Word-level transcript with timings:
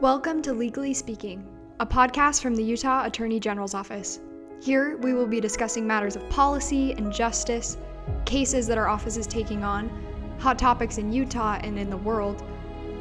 Welcome 0.00 0.42
to 0.42 0.52
Legally 0.52 0.94
Speaking, 0.94 1.44
a 1.80 1.86
podcast 1.86 2.40
from 2.40 2.54
the 2.54 2.62
Utah 2.62 3.04
Attorney 3.04 3.40
General's 3.40 3.74
Office. 3.74 4.20
Here, 4.62 4.96
we 4.98 5.12
will 5.12 5.26
be 5.26 5.40
discussing 5.40 5.88
matters 5.88 6.14
of 6.14 6.30
policy 6.30 6.92
and 6.92 7.12
justice, 7.12 7.76
cases 8.24 8.68
that 8.68 8.78
our 8.78 8.86
office 8.86 9.16
is 9.16 9.26
taking 9.26 9.64
on, 9.64 9.90
hot 10.38 10.56
topics 10.56 10.98
in 10.98 11.12
Utah 11.12 11.58
and 11.64 11.76
in 11.76 11.90
the 11.90 11.96
world. 11.96 12.44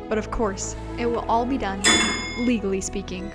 But 0.10 0.18
of 0.18 0.32
course, 0.32 0.76
it 0.98 1.06
will 1.06 1.24
all 1.30 1.46
be 1.46 1.60
done 1.60 1.84
legally 2.40 2.82
speaking. 2.82 3.32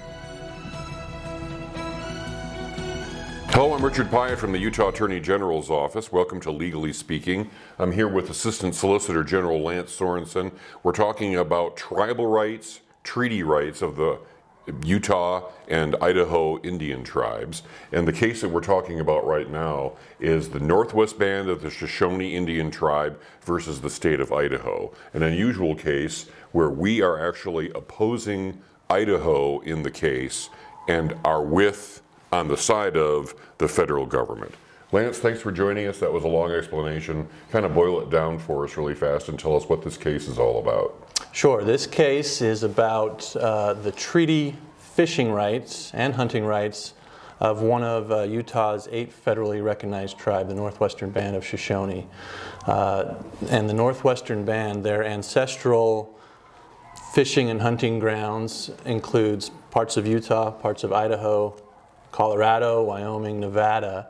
Hello, 3.51 3.75
I'm 3.75 3.85
Richard 3.85 4.11
Piatt 4.11 4.39
from 4.39 4.51
the 4.51 4.59
Utah 4.59 4.89
Attorney 4.89 5.21
General's 5.21 5.71
Office. 5.71 6.11
Welcome 6.11 6.41
to 6.41 6.51
Legally 6.51 6.93
Speaking. 6.93 7.49
I'm 7.79 7.93
here 7.93 8.09
with 8.09 8.29
Assistant 8.29 8.75
Solicitor 8.75 9.23
General 9.23 9.63
Lance 9.63 9.93
Sorenson. 9.93 10.51
We're 10.83 10.91
talking 10.91 11.37
about 11.37 11.77
tribal 11.77 12.27
rights, 12.27 12.81
treaty 13.03 13.43
rights 13.43 13.83
of 13.83 13.97
the 13.97 14.19
Utah 14.85 15.51
and 15.69 15.97
Idaho 16.01 16.61
Indian 16.61 17.03
tribes. 17.03 17.63
And 17.91 18.07
the 18.07 18.13
case 18.13 18.43
that 18.43 18.49
we're 18.49 18.61
talking 18.61 19.01
about 19.01 19.27
right 19.27 19.51
now 19.51 19.93
is 20.21 20.51
the 20.51 20.61
Northwest 20.61 21.19
Band 21.19 21.49
of 21.49 21.63
the 21.63 21.71
Shoshone 21.71 22.35
Indian 22.35 22.71
tribe 22.71 23.21
versus 23.43 23.81
the 23.81 23.91
state 23.91 24.21
of 24.21 24.33
Idaho. 24.33 24.93
An 25.15 25.23
unusual 25.23 25.75
case 25.75 26.27
where 26.53 26.71
we 26.71 27.03
are 27.03 27.27
actually 27.27 27.71
opposing 27.71 28.61
Idaho 28.89 29.61
in 29.61 29.83
the 29.83 29.91
case 29.91 30.49
and 30.89 31.17
are 31.25 31.43
with 31.43 32.03
on 32.31 32.49
the 32.49 32.57
side 32.57 32.97
of 32.97 33.35
the 33.59 33.69
federal 33.69 34.07
government. 34.07 34.55
Lance, 34.93 35.19
thanks 35.19 35.41
for 35.41 35.51
joining 35.51 35.87
us. 35.87 35.99
That 36.01 36.13
was 36.13 36.25
a 36.25 36.29
long 36.29 36.53
explanation. 36.53 37.27
Kind 37.51 37.65
of 37.65 37.75
boil 37.75 38.03
it 38.03 38.11
down 38.11 38.39
for 38.39 38.63
us 38.63 38.77
really 38.77 38.95
fast 38.95 39.31
and 39.31 39.39
tell 39.39 39.57
us 39.57 39.67
what 39.67 39.83
this 39.83 39.97
case 39.97 40.29
is 40.29 40.39
all 40.39 40.61
about. 40.61 40.95
Sure. 41.33 41.65
This 41.65 41.87
case 41.87 42.43
is 42.43 42.63
about 42.63 43.35
uh, 43.37 43.73
the 43.73 43.91
treaty 43.91 44.55
fishing 44.77 45.33
rights 45.33 45.91
and 45.95 46.15
hunting 46.15 46.45
rights 46.45 46.93
of 47.41 47.63
one 47.63 47.83
of 47.83 48.13
uh, 48.13 48.23
Utah's 48.25 48.87
eight 48.93 49.11
federally 49.11 49.65
recognized 49.65 50.19
tribes, 50.19 50.51
the 50.51 50.55
Northwestern 50.55 51.09
Band 51.09 51.37
of 51.37 51.45
Shoshone. 51.45 52.07
Uh, 52.67 53.15
and 53.49 53.71
the 53.71 53.75
Northwestern 53.75 54.45
Band, 54.45 54.85
their 54.85 55.03
ancestral 55.03 56.19
fishing 57.15 57.49
and 57.49 57.63
hunting 57.63 57.99
grounds 57.99 58.71
includes 58.85 59.51
parts 59.71 59.97
of 59.97 60.07
Utah, 60.07 60.51
parts 60.51 60.85
of 60.85 60.93
Idaho, 60.93 61.57
Colorado, 62.11 62.83
Wyoming, 62.83 63.41
Nevada. 63.41 64.09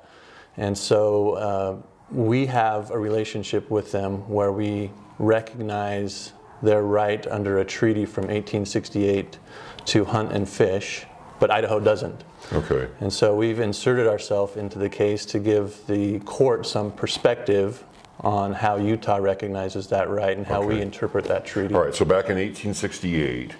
And 0.57 0.77
so 0.77 1.33
uh, 1.33 1.77
we 2.11 2.47
have 2.47 2.91
a 2.91 2.99
relationship 2.99 3.71
with 3.71 3.93
them 3.93 4.29
where 4.29 4.53
we 4.53 4.91
recognize 5.19 6.33
their 6.63 6.83
right 6.83 7.27
under 7.27 7.59
a 7.59 7.65
treaty 7.65 8.05
from 8.05 8.25
1868 8.25 9.39
to 9.87 10.05
hunt 10.05 10.33
and 10.33 10.49
fish, 10.49 11.07
but 11.41 11.51
Idaho 11.51 11.81
doesn't. 11.81 12.23
Okay. 12.53 12.89
And 13.01 13.13
so 13.13 13.35
we've 13.35 13.59
inserted 13.61 14.07
ourselves 14.07 14.57
into 14.57 14.79
the 14.79 14.89
case 14.89 15.25
to 15.27 15.39
give 15.39 15.85
the 15.87 16.21
court 16.21 16.67
some 16.67 16.93
perspective 16.93 17.83
on 18.21 18.53
how 18.53 18.77
Utah 18.77 19.17
recognizes 19.17 19.89
that 19.89 20.09
right 20.09 20.37
and 20.37 20.47
how 20.47 20.63
we 20.63 20.81
interpret 20.81 21.25
that 21.25 21.45
treaty. 21.45 21.75
All 21.75 21.83
right, 21.83 21.95
so 21.95 22.05
back 22.05 22.27
in 22.31 22.37
1868, 22.37 23.53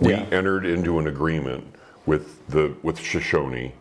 we 0.00 0.12
Yeah. 0.12 0.26
entered 0.30 0.66
into 0.66 0.98
an 0.98 1.06
agreement 1.06 1.64
with 2.04 2.46
the 2.48 2.74
with 2.82 2.98
Shoshone 2.98 3.72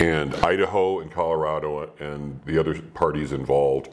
and 0.00 0.34
Idaho 0.36 1.00
and 1.00 1.10
Colorado 1.10 1.90
and 2.00 2.40
the 2.46 2.58
other 2.58 2.80
parties 2.80 3.32
involved 3.32 3.90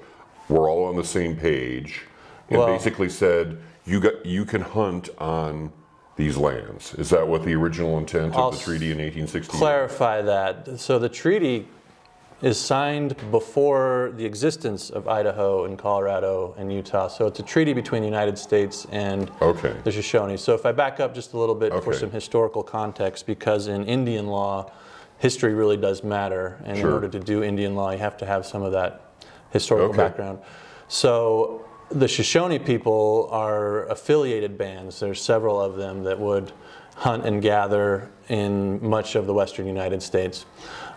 were 0.49 0.69
all 0.69 0.85
on 0.85 0.95
the 0.95 1.03
same 1.03 1.35
page 1.35 2.01
and 2.49 2.59
Well- 2.59 2.67
basically 2.67 3.09
said 3.09 3.57
you 3.85 3.99
got 3.99 4.25
you 4.25 4.45
can 4.45 4.61
hunt 4.61 5.09
on 5.17 5.71
these 6.15 6.35
lands. 6.37 6.93
Is 6.95 7.09
that 7.11 7.27
what 7.27 7.43
the 7.43 7.53
original 7.53 7.97
intent 7.97 8.35
I'll 8.35 8.47
of 8.49 8.57
the 8.57 8.63
treaty 8.63 8.87
in 8.91 8.97
1868? 8.97 9.57
clarify 9.59 10.21
that. 10.23 10.79
So 10.79 10.97
the 10.97 11.09
treaty 11.09 11.67
is 12.41 12.59
signed 12.59 13.15
before 13.31 14.11
the 14.15 14.25
existence 14.25 14.89
of 14.89 15.07
Idaho 15.07 15.65
and 15.65 15.77
Colorado 15.77 16.53
and 16.57 16.71
Utah. 16.71 17.07
So 17.07 17.27
it's 17.27 17.39
a 17.39 17.43
treaty 17.43 17.73
between 17.73 18.01
the 18.01 18.07
United 18.07 18.37
States 18.37 18.85
and 18.91 19.29
Okay. 19.41 19.73
the 19.83 19.91
Shoshone. 19.91 20.37
So 20.37 20.53
if 20.53 20.65
I 20.65 20.71
back 20.71 20.99
up 20.99 21.13
just 21.15 21.33
a 21.33 21.37
little 21.37 21.55
bit 21.55 21.71
for 21.83 21.93
some 21.93 22.11
historical 22.11 22.61
context, 22.63 23.25
because 23.25 23.67
in 23.67 23.83
Indian 23.85 24.27
law, 24.27 24.71
history 25.19 25.53
really 25.53 25.77
does 25.77 26.03
matter. 26.03 26.57
And 26.65 26.77
in 26.77 26.85
order 26.85 27.07
to 27.07 27.19
do 27.19 27.43
Indian 27.43 27.75
law, 27.75 27.91
you 27.91 27.97
have 27.97 28.17
to 28.17 28.25
have 28.25 28.45
some 28.45 28.61
of 28.63 28.71
that 28.73 29.01
historical 29.51 29.89
Okay. 29.89 29.97
background. 29.97 30.39
So 30.87 31.65
the 31.89 32.07
Shoshone 32.07 32.59
people 32.59 33.29
are 33.31 33.85
affiliated 33.87 34.57
bands. 34.57 34.99
There's 34.99 35.21
several 35.21 35.59
of 35.61 35.75
them 35.75 36.03
that 36.03 36.19
would 36.19 36.51
hunt 36.95 37.25
and 37.25 37.41
gather 37.41 38.09
in 38.29 38.85
much 38.87 39.15
of 39.15 39.25
the 39.27 39.33
western 39.33 39.67
United 39.67 40.01
States. 40.01 40.45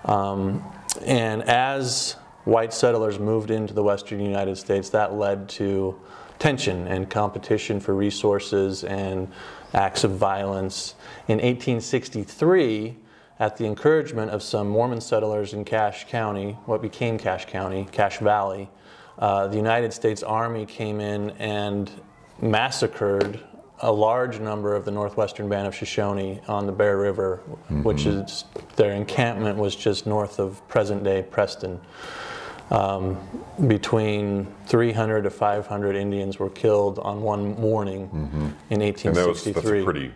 Um, 0.04 0.64
and 1.04 1.42
as 1.44 2.16
white 2.44 2.72
settlers 2.72 3.18
moved 3.18 3.50
into 3.50 3.74
the 3.74 3.82
western 3.82 4.20
United 4.20 4.56
States, 4.56 4.88
that 4.90 5.14
led 5.14 5.48
to 5.50 5.98
tension 6.38 6.86
and 6.88 7.08
competition 7.10 7.78
for 7.80 7.94
resources 7.94 8.82
and 8.82 9.30
acts 9.74 10.04
of 10.04 10.12
violence. 10.12 10.94
In 11.28 11.36
1863, 11.36 12.96
at 13.40 13.56
the 13.56 13.64
encouragement 13.64 14.30
of 14.30 14.42
some 14.42 14.68
Mormon 14.68 15.00
settlers 15.00 15.54
in 15.54 15.64
Cache 15.64 16.06
County, 16.06 16.52
what 16.66 16.82
became 16.82 17.18
Cache 17.18 17.46
County, 17.46 17.88
Cache 17.90 18.18
Valley, 18.18 18.68
uh, 19.18 19.46
the 19.48 19.56
United 19.56 19.92
States 19.94 20.22
Army 20.22 20.66
came 20.66 21.00
in 21.00 21.30
and 21.30 21.90
massacred 22.40 23.40
a 23.80 23.90
large 23.90 24.38
number 24.40 24.74
of 24.74 24.84
the 24.84 24.90
Northwestern 24.90 25.48
Band 25.48 25.66
of 25.66 25.74
Shoshone 25.74 26.40
on 26.48 26.66
the 26.66 26.72
Bear 26.72 26.98
River, 26.98 27.36
which 27.82 28.04
is 28.04 28.44
their 28.76 28.92
encampment 28.92 29.56
was 29.58 29.74
just 29.74 30.06
north 30.06 30.38
of 30.38 30.66
present 30.68 31.02
day 31.02 31.22
Preston. 31.22 31.80
Um, 32.70 33.18
between 33.66 34.46
300 34.66 35.22
to 35.22 35.30
500 35.30 35.96
Indians 35.96 36.38
were 36.38 36.50
killed 36.50 36.98
on 37.00 37.22
one 37.22 37.58
morning 37.58 38.54
in 38.68 38.80
And 38.82 39.16
that 39.16 39.28
was 39.28 39.44
1863. 39.44 39.52
that's 39.52 39.66
a 39.66 39.84
pretty 39.84 40.12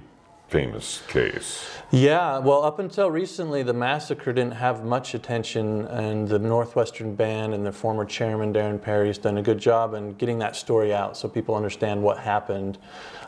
famous 0.49 1.03
case. 1.09 1.69
Yeah, 1.91 2.39
well, 2.39 2.65
up 2.65 2.79
until 2.79 3.11
recently, 3.11 3.63
the 3.63 3.73
massacre 3.73 4.33
didn't 4.33 4.55
have 4.55 4.85
much 4.85 5.15
attention, 5.15 5.87
and 5.87 6.29
the 6.29 6.39
Northwestern 6.39 7.15
Band 7.15 7.55
and 7.55 7.65
the 7.65 7.73
former 7.73 8.05
chairman, 8.05 8.53
Darren 8.53 8.81
Parry, 8.81 9.09
has 9.09 9.19
done 9.19 9.39
a 9.39 9.43
good 9.43 9.59
job 9.59 9.95
in 9.95 10.15
getting 10.15 10.39
that 10.41 10.57
story 10.57 10.93
out 10.93 11.17
so 11.17 11.29
people 11.29 11.55
understand 11.55 12.03
what 12.03 12.19
happened. 12.19 12.79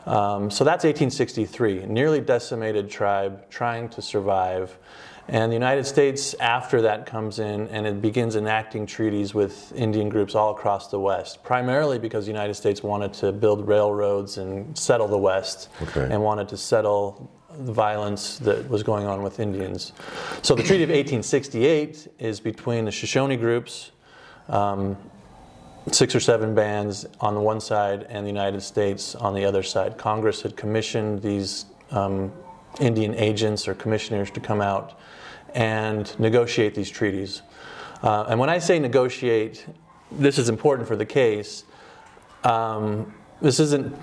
Um, 0.05 0.49
so 0.49 0.63
that's 0.63 0.83
1863, 0.83 1.83
a 1.83 1.87
nearly 1.87 2.21
decimated 2.21 2.89
tribe 2.89 3.49
trying 3.49 3.89
to 3.89 4.01
survive. 4.01 4.77
And 5.29 5.51
the 5.51 5.55
United 5.55 5.85
States, 5.85 6.33
after 6.39 6.81
that, 6.83 7.05
comes 7.05 7.39
in 7.39 7.67
and 7.67 7.85
it 7.85 8.01
begins 8.01 8.35
enacting 8.37 8.85
treaties 8.85 9.33
with 9.33 9.73
Indian 9.75 10.07
groups 10.07 10.35
all 10.35 10.51
across 10.51 10.87
the 10.89 10.99
West, 10.99 11.43
primarily 11.43 11.99
because 11.99 12.25
the 12.25 12.31
United 12.31 12.53
States 12.53 12.81
wanted 12.81 13.11
to 13.13 13.33
build 13.33 13.67
railroads 13.67 14.37
and 14.37 14.77
settle 14.77 15.07
the 15.07 15.17
West 15.17 15.67
Okay. 15.81 16.07
and 16.09 16.23
wanted 16.23 16.47
to 16.49 16.57
settle 16.57 17.29
the 17.59 17.73
violence 17.73 18.37
that 18.39 18.69
was 18.69 18.83
going 18.83 19.05
on 19.05 19.21
with 19.21 19.39
Indians. 19.39 19.91
So 20.43 20.55
the 20.55 20.63
Treaty 20.63 20.83
of 20.83 20.89
1868 20.89 22.07
is 22.19 22.39
between 22.39 22.85
the 22.85 22.91
Shoshone 22.91 23.35
groups, 23.35 23.91
um, 24.47 24.95
six 25.91 26.15
or 26.15 26.19
seven 26.21 26.53
bands 26.55 27.05
on 27.19 27.33
the 27.33 27.41
one 27.41 27.59
side, 27.59 28.05
and 28.09 28.25
the 28.25 28.29
United 28.29 28.61
States 28.61 29.15
on 29.15 29.33
the 29.33 29.43
other 29.43 29.63
side. 29.63 29.97
Congress 29.97 30.41
had 30.41 30.55
commissioned 30.55 31.21
these 31.21 31.65
um, 31.91 32.31
Indian 32.79 33.15
agents 33.15 33.67
or 33.67 33.73
commissioners 33.73 34.29
to 34.31 34.39
come 34.39 34.61
out 34.61 34.99
and 35.53 36.17
negotiate 36.19 36.75
these 36.75 36.89
treaties. 36.89 37.41
Uh, 38.03 38.25
and 38.29 38.39
when 38.39 38.49
I 38.49 38.59
say 38.59 38.79
negotiate, 38.79 39.65
this 40.11 40.37
is 40.37 40.49
important 40.49 40.87
for 40.87 40.95
the 40.95 41.05
case. 41.05 41.63
Um, 42.43 43.13
this 43.41 43.59
isn't 43.59 43.95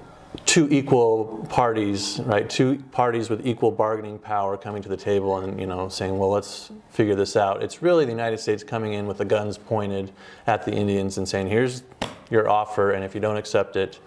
two 0.46 0.68
equal 0.70 1.46
parties, 1.48 2.20
right? 2.24 2.48
Two 2.48 2.82
parties 2.90 3.30
with 3.30 3.46
equal 3.46 3.70
bargaining 3.70 4.18
power 4.18 4.56
coming 4.56 4.82
to 4.82 4.88
the 4.88 4.96
table 4.96 5.38
and 5.38 5.60
you 5.60 5.66
know 5.66 5.88
saying, 5.88 6.18
"Well, 6.18 6.30
let's 6.30 6.70
figure 6.90 7.14
this 7.14 7.36
out." 7.36 7.62
It's 7.62 7.82
really 7.82 8.04
the 8.04 8.10
United 8.10 8.38
States 8.38 8.64
coming 8.64 8.94
in 8.94 9.06
with 9.06 9.18
the 9.18 9.24
guns 9.24 9.58
pointed 9.58 10.12
at 10.46 10.64
the 10.64 10.72
Indians 10.72 11.18
and 11.18 11.28
saying, 11.28 11.48
"Here's 11.48 11.84
your 12.30 12.48
offer, 12.48 12.92
and 12.92 13.04
if 13.04 13.14
you 13.14 13.20
don't 13.20 13.36
accept 13.36 13.76
it, 13.76 14.00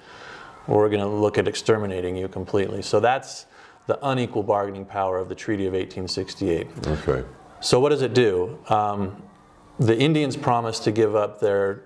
we're 0.67 0.89
going 0.89 1.01
to 1.01 1.07
look 1.07 1.37
at 1.37 1.47
exterminating 1.47 2.17
you 2.17 2.27
completely." 2.27 2.81
So 2.81 2.99
that's 2.99 3.45
the 3.87 3.97
unequal 4.05 4.43
bargaining 4.43 4.85
power 4.85 5.17
of 5.17 5.29
the 5.29 5.35
Treaty 5.35 5.65
of 5.65 5.73
1868. 5.73 6.67
Okay. 6.87 7.23
So 7.61 7.79
what 7.79 7.89
does 7.89 8.01
it 8.01 8.13
do? 8.13 8.59
Um, 8.69 9.23
the 9.79 9.97
Indians 9.97 10.37
promised 10.37 10.83
to 10.83 10.91
give 10.91 11.15
up 11.15 11.39
their 11.39 11.83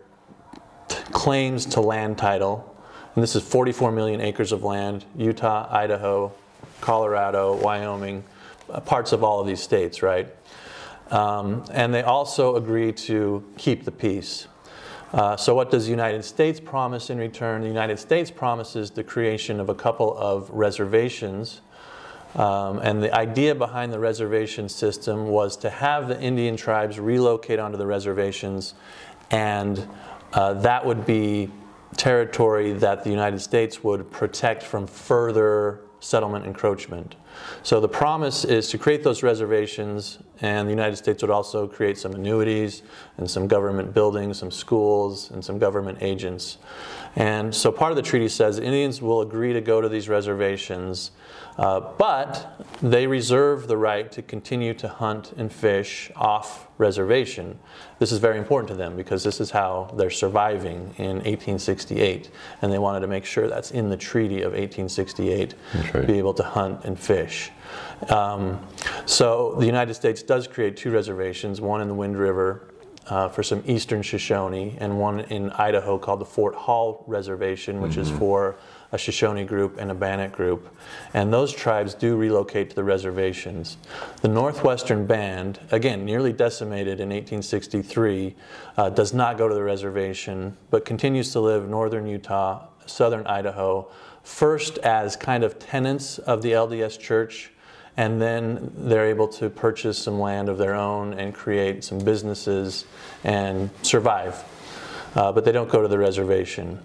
t- 0.88 0.98
claims 1.12 1.66
to 1.68 1.82
land 1.82 2.18
title, 2.18 2.76
and 3.16 3.24
this 3.24 3.36
is 3.36 3.44
44 3.44 3.92
million 3.92 4.20
acres 4.20 4.52
of 4.52 4.64
land: 4.64 5.06
Utah, 5.16 5.68
Idaho, 5.70 6.34
Colorado, 6.82 7.56
Wyoming, 7.56 8.24
uh, 8.70 8.80
parts 8.80 9.12
of 9.12 9.24
all 9.24 9.40
of 9.40 9.48
these 9.48 9.62
states, 9.62 10.02
right? 10.02 10.34
Um, 11.12 11.66
and 11.72 11.94
they 11.94 12.04
also 12.04 12.56
agree 12.56 12.94
to 12.94 13.44
keep 13.58 13.84
the 13.84 13.92
peace. 13.92 14.48
Uh, 15.14 15.36
so, 15.36 15.54
what 15.54 15.70
does 15.70 15.86
the 15.86 15.92
United 15.92 16.24
States 16.24 16.60
promise 16.60 17.10
in 17.10 17.18
return? 17.18 17.62
The 17.62 17.68
United 17.68 18.00
States 18.00 18.32
promises 18.32 18.92
the 18.92 19.04
creation 19.04 19.60
of 19.60 19.68
a 19.68 19.76
couple 19.76 20.18
of 20.18 20.50
reservations 20.50 21.60
Um, 22.36 22.80
and 22.80 23.04
the 23.04 23.14
idea 23.14 23.54
behind 23.56 23.92
the 23.92 24.00
reservation 24.00 24.70
system 24.70 25.28
was 25.28 25.58
to 25.58 25.70
have 25.70 26.08
the 26.08 26.20
Indian 26.22 26.56
tribes 26.56 27.00
relocate 27.00 27.60
onto 27.60 27.78
the 27.78 27.86
reservations, 27.86 28.74
and 29.30 29.88
uh, 30.34 30.54
that 30.54 30.86
would 30.86 31.06
be 31.06 31.52
territory 31.98 32.72
that 32.74 33.04
the 33.04 33.10
United 33.10 33.40
States 33.40 33.84
would 33.84 34.10
protect 34.12 34.64
from 34.64 34.88
further 34.88 35.82
settlement 36.00 36.46
encroachment. 36.46 37.16
So 37.64 37.80
the 37.80 37.90
promise 37.90 38.44
is 38.44 38.70
to 38.70 38.78
create 38.78 39.04
those 39.04 39.24
reservations, 39.24 40.20
and 40.42 40.68
the 40.68 40.72
United 40.72 40.96
States 40.96 41.22
would 41.22 41.32
also 41.32 41.68
create 41.68 41.98
some 41.98 42.14
annuities 42.14 42.84
and 43.18 43.30
some 43.30 43.48
government 43.48 43.94
buildings, 43.94 44.40
some 44.40 44.52
schools, 44.52 45.32
and 45.32 45.44
some 45.44 45.60
government 45.60 46.00
agents. 46.02 46.58
And 47.16 47.54
so 47.54 47.72
part 47.72 47.92
of 47.92 47.98
the 47.98 48.02
treaty 48.02 48.30
says 48.30 48.58
Indians 48.58 49.02
will 49.02 49.22
agree 49.22 49.54
to 49.54 49.62
go 49.62 49.82
to 49.82 49.90
these 49.90 50.10
reservations 50.10 51.12
uh, 51.58 51.80
but 51.98 52.66
they 52.82 53.06
reserve 53.08 53.68
the 53.68 53.78
right 53.78 54.12
to 54.12 54.22
continue 54.22 54.74
to 54.74 54.88
hunt 54.88 55.34
and 55.38 55.52
fish 55.52 56.10
off 56.16 56.68
reservation. 56.78 57.60
This 58.00 58.12
is 58.12 58.20
very 58.20 58.38
important 58.38 58.70
to 58.70 58.76
them 58.76 58.96
because 58.96 59.24
this 59.24 59.40
is 59.40 59.52
how 59.52 59.94
they're 59.96 60.10
surviving 60.10 60.94
in 60.98 61.18
1868, 61.18 62.32
and 62.62 62.72
they 62.72 62.80
wanted 62.80 63.02
to 63.02 63.08
make 63.08 63.26
sure 63.26 63.48
that's 63.48 63.72
in 63.72 63.90
the 63.90 63.98
Treaty 63.98 64.42
of 64.42 64.54
1868 64.54 65.54
right. 65.94 66.08
be 66.08 66.18
able 66.18 66.34
to 66.34 66.44
hunt 66.44 66.84
and 66.86 67.00
fish. 67.00 67.21
Um, 68.10 68.66
so 69.06 69.56
the 69.60 69.66
United 69.66 69.94
States 69.94 70.24
does 70.24 70.48
create 70.48 70.78
two 70.78 70.92
reservations, 70.92 71.62
one 71.62 71.82
in 71.82 71.88
the 71.88 71.94
Wind 71.94 72.18
River 72.18 72.72
uh, 73.08 73.28
for 73.28 73.44
some 73.44 73.64
eastern 73.66 74.02
Shoshone, 74.02 74.78
and 74.80 75.00
one 75.00 75.22
in 75.22 75.50
Idaho 75.52 75.98
called 75.98 76.22
the 76.22 76.26
Fort 76.26 76.56
Hall 76.56 77.04
Reservation, 77.08 77.82
which 77.82 77.94
mm-hmm. 77.94 78.02
is 78.02 78.12
for 78.12 78.58
a 78.92 78.98
Shoshone 78.98 79.46
group 79.46 79.78
and 79.80 79.90
a 79.90 79.94
Bannock 79.96 80.32
group. 80.32 80.74
And 81.14 81.34
those 81.34 81.52
tribes 81.52 81.94
do 81.94 82.16
relocate 82.16 82.70
to 82.72 82.76
the 82.76 82.84
reservations. 82.84 83.78
The 84.22 84.28
Northwestern 84.28 85.06
Band, 85.06 85.60
again, 85.72 86.06
nearly 86.06 86.34
decimated 86.34 87.00
in 87.00 87.10
1863, 87.10 88.36
uh, 88.78 88.90
does 88.90 89.14
not 89.14 89.38
go 89.38 89.48
to 89.48 89.56
the 89.56 89.64
reservation, 89.64 90.56
but 90.70 90.86
continues 90.86 91.32
to 91.32 91.40
live 91.40 91.70
northern 91.70 92.06
Utah, 92.06 92.68
southern 92.86 93.26
Idaho, 93.28 93.90
first 94.24 94.78
as 94.80 95.16
kind 95.16 95.44
of 95.44 95.60
tenants 95.60 96.20
of 96.20 96.42
the 96.42 96.52
LDS 96.52 97.00
Church 97.00 97.52
and 97.98 98.22
then 98.22 98.72
they're 98.76 99.08
able 99.08 99.28
to 99.28 99.50
purchase 99.50 99.98
some 99.98 100.20
land 100.20 100.50
of 100.50 100.58
their 100.58 100.74
own 100.74 101.14
and 101.14 101.34
create 101.34 101.84
some 101.84 102.00
businesses 102.00 102.86
and 103.24 103.70
survive. 103.82 104.44
Uh, 105.16 105.32
but 105.32 105.44
they 105.44 105.52
don't 105.52 105.70
go 105.70 105.82
to 105.82 105.88
the 105.88 105.98
reservation. 105.98 106.80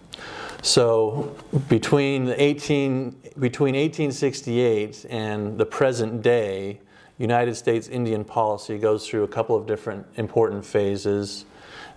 So 0.62 1.36
between 1.68 2.24
the 2.24 2.42
18 2.42 3.22
between 3.38 3.74
1868 3.74 5.06
and 5.10 5.58
the 5.58 5.66
present 5.66 6.22
day, 6.22 6.80
United 7.18 7.54
States 7.54 7.86
Indian 7.88 8.24
policy 8.24 8.78
goes 8.78 9.06
through 9.06 9.22
a 9.24 9.28
couple 9.28 9.54
of 9.54 9.66
different 9.66 10.06
important 10.16 10.64
phases. 10.64 11.44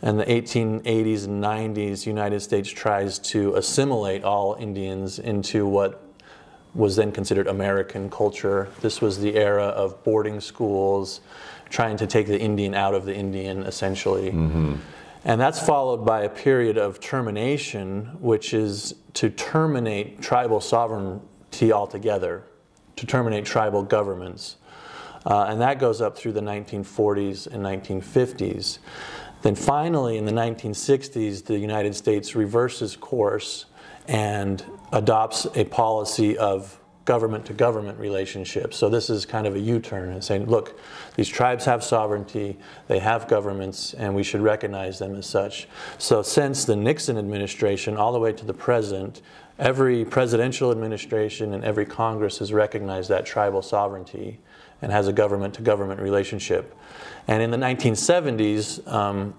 In 0.01 0.17
the 0.17 0.25
1880s 0.25 1.25
and 1.25 1.43
90s, 1.43 2.05
United 2.05 2.39
States 2.39 2.69
tries 2.69 3.19
to 3.19 3.55
assimilate 3.55 4.23
all 4.23 4.55
Indians 4.55 5.19
into 5.19 5.67
what 5.67 6.01
was 6.73 6.95
then 6.95 7.11
considered 7.11 7.47
American 7.47 8.09
culture. 8.09 8.69
This 8.81 9.01
was 9.01 9.19
the 9.19 9.35
era 9.35 9.65
of 9.65 10.03
boarding 10.03 10.39
schools, 10.39 11.19
trying 11.69 11.97
to 11.97 12.07
take 12.07 12.27
the 12.27 12.39
Indian 12.39 12.73
out 12.73 12.93
of 12.93 13.05
the 13.05 13.15
Indian, 13.15 13.63
essentially. 13.63 14.31
Mm-hmm. 14.31 14.75
And 15.25 15.41
that's 15.41 15.59
followed 15.59 16.05
by 16.05 16.21
a 16.21 16.29
period 16.29 16.77
of 16.77 17.01
termination, 17.01 18.17
which 18.21 18.53
is 18.53 18.95
to 19.15 19.29
terminate 19.29 20.21
tribal 20.21 20.61
sovereignty 20.61 21.73
altogether, 21.73 22.43
to 22.95 23.05
terminate 23.05 23.45
tribal 23.45 23.83
governments. 23.83 24.55
Uh, 25.25 25.47
and 25.49 25.59
that 25.59 25.79
goes 25.79 25.99
up 25.99 26.17
through 26.17 26.31
the 26.31 26.41
1940s 26.41 27.47
and 27.47 27.63
1950s. 27.63 28.79
Then 29.41 29.55
finally, 29.55 30.17
in 30.17 30.25
the 30.25 30.31
1960s, 30.31 31.45
the 31.45 31.57
United 31.57 31.95
States 31.95 32.35
reverses 32.35 32.95
course 32.95 33.65
and 34.07 34.63
adopts 34.91 35.45
a 35.55 35.63
policy 35.65 36.37
of 36.37 36.79
government 37.05 37.45
to 37.45 37.53
government 37.53 37.97
relationships. 37.97 38.77
So 38.77 38.87
this 38.87 39.09
is 39.09 39.25
kind 39.25 39.47
of 39.47 39.55
a 39.55 39.59
U-turn 39.59 40.11
and 40.11 40.23
saying, 40.23 40.45
look, 40.45 40.79
these 41.15 41.27
tribes 41.27 41.65
have 41.65 41.83
sovereignty, 41.83 42.59
they 42.87 42.99
have 42.99 43.27
governments, 43.27 43.95
and 43.95 44.13
we 44.13 44.21
should 44.21 44.41
recognize 44.41 44.99
them 44.99 45.15
as 45.15 45.25
such. 45.25 45.67
So 45.97 46.21
since 46.21 46.65
the 46.65 46.75
Nixon 46.75 47.17
administration 47.17 47.97
all 47.97 48.11
the 48.11 48.19
way 48.19 48.31
to 48.33 48.45
the 48.45 48.53
present, 48.53 49.23
every 49.57 50.05
presidential 50.05 50.69
administration 50.69 51.53
and 51.53 51.63
every 51.63 51.85
Congress 51.85 52.37
has 52.37 52.53
recognized 52.53 53.09
that 53.09 53.25
tribal 53.25 53.63
sovereignty 53.63 54.39
and 54.81 54.91
has 54.91 55.07
a 55.07 55.13
government 55.13 55.53
to 55.55 55.61
government 55.61 55.99
relationship. 56.01 56.75
And 57.27 57.41
in 57.41 57.51
the 57.51 57.57
1970s, 57.57 58.87
um, 58.91 59.33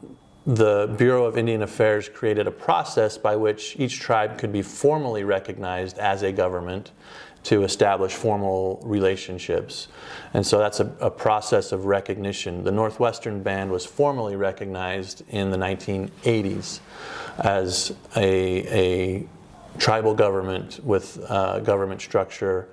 the 0.46 0.94
Bureau 0.96 1.26
of 1.26 1.36
Indian 1.36 1.62
Affairs 1.62 2.08
created 2.08 2.46
a 2.46 2.50
process 2.50 3.18
by 3.18 3.36
which 3.36 3.76
each 3.78 4.00
tribe 4.00 4.38
could 4.38 4.52
be 4.52 4.62
formally 4.62 5.24
recognized 5.24 5.98
as 5.98 6.22
a 6.22 6.32
government 6.32 6.92
to 7.42 7.62
establish 7.62 8.12
formal 8.12 8.80
relationships. 8.84 9.88
And 10.34 10.46
so 10.46 10.58
that's 10.58 10.80
a, 10.80 10.92
a, 11.00 11.10
process 11.10 11.72
of 11.72 11.86
recognition. 11.86 12.64
The 12.64 12.72
Northwestern 12.72 13.42
Band 13.42 13.70
was 13.70 13.86
formally 13.86 14.36
recognized 14.36 15.22
in 15.30 15.50
the 15.50 15.56
1980s 15.56 16.80
as 17.38 17.94
a, 18.14 18.26
a 18.68 19.28
tribal 19.78 20.14
government 20.14 20.80
with 20.84 21.18
uh, 21.28 21.60
government 21.60 22.02
structure. 22.02 22.68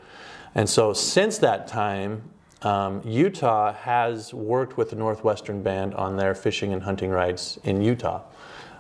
And 0.54 0.70
so 0.70 0.92
since 0.92 1.38
that 1.38 1.68
time, 1.68 2.24
um, 2.68 3.02
Utah 3.06 3.72
has 3.72 4.34
worked 4.34 4.76
with 4.76 4.90
the 4.90 4.98
Northwestern 4.98 5.64
Band 5.64 5.94
on 5.96 6.18
their 6.18 6.36
fishing 6.36 6.74
and 6.74 6.84
hunting 6.84 7.10
rights 7.10 7.58
in 7.64 7.82
Utah, 7.82 8.24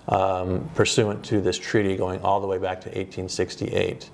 um, 0.10 0.69
pursuant 0.75 1.24
to 1.25 1.39
this 1.39 1.57
treaty 1.57 1.95
going 1.95 2.22
all 2.22 2.42
the 2.42 2.48
way 2.48 2.57
back 2.57 2.81
to 2.81 2.89
1868. 2.89 4.10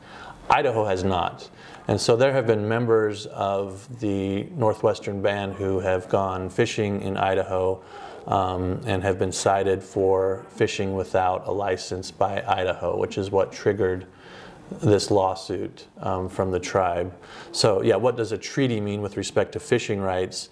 Idaho 0.48 0.86
has 0.86 1.04
not. 1.04 1.50
And 1.88 2.00
so 2.00 2.16
there 2.16 2.34
have 2.34 2.46
been 2.46 2.68
members 2.70 3.26
of 3.26 4.00
the 4.00 4.44
Northwestern 4.52 5.24
Band 5.24 5.56
who 5.56 5.80
have 5.80 6.08
gone 6.08 6.50
fishing 6.50 7.02
in 7.02 7.18
Idaho 7.18 7.82
um, 8.28 8.80
and 8.86 9.02
have 9.02 9.18
been 9.18 9.32
cited 9.32 9.82
for 9.82 10.46
fishing 10.50 10.94
without 10.94 11.48
a 11.48 11.52
license 11.52 12.12
by 12.12 12.44
Idaho, 12.46 12.96
which 12.96 13.18
is 13.18 13.32
what 13.32 13.52
triggered 13.52 14.06
this 14.72 15.12
lawsuit 15.12 15.88
um, 16.00 16.30
from 16.30 16.52
the 16.52 16.60
tribe. 16.60 17.14
So, 17.52 17.82
yeah, 17.82 17.96
what 17.96 18.18
does 18.18 18.32
a 18.32 18.38
treaty 18.38 18.82
mean 18.82 19.02
with 19.02 19.18
respect 19.18 19.54
to 19.54 19.60
fishing 19.60 20.02
rights? 20.02 20.50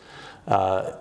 Uh, 0.47 0.93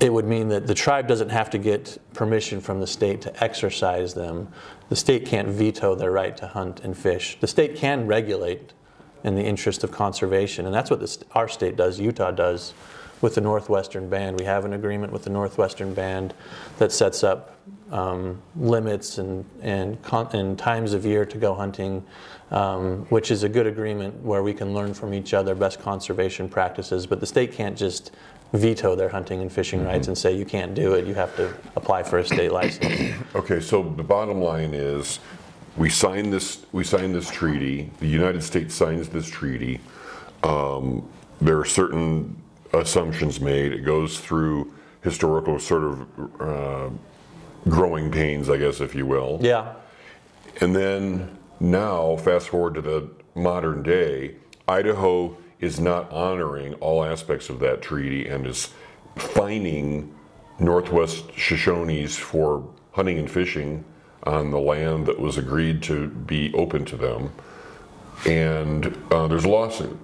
it 0.00 0.12
would 0.12 0.26
mean 0.26 0.48
that 0.48 0.66
the 0.66 0.74
tribe 0.74 1.06
doesn't 1.06 1.28
have 1.28 1.50
to 1.50 1.58
get 1.58 1.96
permission 2.12 2.60
from 2.60 2.80
the 2.80 2.86
state 2.86 3.20
to 3.22 3.44
exercise 3.44 4.14
them. 4.14 4.48
The 4.88 4.96
state 4.96 5.26
can't 5.26 5.48
veto 5.48 5.94
their 5.94 6.10
right 6.10 6.36
to 6.38 6.48
hunt 6.48 6.80
and 6.80 6.96
fish. 6.96 7.38
The 7.40 7.46
state 7.46 7.76
can 7.76 8.06
regulate 8.06 8.72
in 9.22 9.36
the 9.36 9.42
interest 9.42 9.84
of 9.84 9.92
conservation. 9.92 10.66
And 10.66 10.74
that's 10.74 10.90
what 10.90 10.98
this, 10.98 11.18
our 11.32 11.48
state 11.48 11.76
does, 11.76 12.00
Utah 12.00 12.32
does 12.32 12.74
with 13.22 13.36
the 13.36 13.40
Northwestern 13.40 14.10
Band. 14.10 14.38
We 14.38 14.44
have 14.44 14.66
an 14.66 14.74
agreement 14.74 15.12
with 15.12 15.24
the 15.24 15.30
Northwestern 15.30 15.94
Band 15.94 16.34
that 16.78 16.92
sets 16.92 17.24
up 17.24 17.56
um, 17.90 18.42
limits 18.56 19.18
and, 19.18 19.44
and, 19.62 20.02
con- 20.02 20.28
and, 20.32 20.58
times 20.58 20.92
of 20.92 21.06
year 21.06 21.24
to 21.24 21.38
go 21.38 21.54
hunting, 21.54 22.04
um, 22.50 23.06
which 23.10 23.30
is 23.30 23.44
a 23.44 23.48
good 23.48 23.66
agreement 23.66 24.22
where 24.22 24.42
we 24.42 24.52
can 24.52 24.74
learn 24.74 24.92
from 24.92 25.14
each 25.14 25.34
other 25.34 25.54
best 25.54 25.80
conservation 25.80 26.48
practices. 26.48 27.06
But 27.06 27.20
the 27.20 27.26
state 27.26 27.52
can't 27.52 27.78
just 27.78 28.10
veto 28.52 28.94
their 28.96 29.08
hunting 29.08 29.40
and 29.40 29.52
fishing 29.52 29.80
mm-hmm. 29.80 29.88
rights 29.88 30.08
and 30.08 30.18
say 30.18 30.36
you 30.36 30.44
can't 30.44 30.74
do 30.74 30.94
it. 30.94 31.06
You 31.06 31.14
have 31.14 31.34
to 31.36 31.54
apply 31.76 32.02
for 32.02 32.18
a 32.18 32.26
state 32.26 32.50
license. 32.50 33.14
okay, 33.34 33.60
so 33.60 33.82
the 33.82 34.02
bottom 34.02 34.40
line 34.40 34.74
is 34.74 35.20
we 35.76 35.88
sign 35.88 36.30
this 36.30 36.66
we 36.72 36.84
sign 36.84 37.12
this 37.12 37.30
treaty. 37.30 37.90
The 38.00 38.08
United 38.08 38.42
States 38.42 38.74
signs 38.74 39.08
this 39.08 39.28
treaty. 39.28 39.80
Um, 40.42 41.08
there 41.40 41.58
are 41.58 41.64
certain 41.64 42.41
assumptions 42.72 43.40
made. 43.40 43.72
It 43.72 43.84
goes 43.84 44.20
through 44.20 44.72
historical 45.02 45.58
sort 45.58 45.84
of 45.84 46.40
uh, 46.40 46.90
growing 47.68 48.10
pains, 48.10 48.48
I 48.48 48.56
guess, 48.56 48.80
if 48.80 48.94
you 48.94 49.06
will. 49.06 49.38
Yeah. 49.40 49.74
And 50.60 50.74
then 50.74 51.38
now, 51.60 52.16
fast 52.16 52.48
forward 52.48 52.74
to 52.74 52.80
the 52.80 53.10
modern 53.34 53.82
day, 53.82 54.36
Idaho 54.68 55.36
is 55.60 55.78
not 55.78 56.10
honoring 56.10 56.74
all 56.74 57.04
aspects 57.04 57.48
of 57.48 57.60
that 57.60 57.82
treaty 57.82 58.26
and 58.26 58.46
is 58.46 58.70
fining 59.16 60.14
Northwest 60.58 61.28
Shoshones 61.28 62.16
for 62.16 62.68
hunting 62.92 63.18
and 63.18 63.30
fishing 63.30 63.84
on 64.24 64.50
the 64.50 64.58
land 64.58 65.06
that 65.06 65.18
was 65.18 65.38
agreed 65.38 65.82
to 65.84 66.08
be 66.08 66.52
open 66.54 66.84
to 66.86 66.96
them. 66.96 67.32
And 68.26 68.96
uh, 69.10 69.26
there's 69.26 69.44
a 69.44 69.48
lawsuit. 69.48 69.98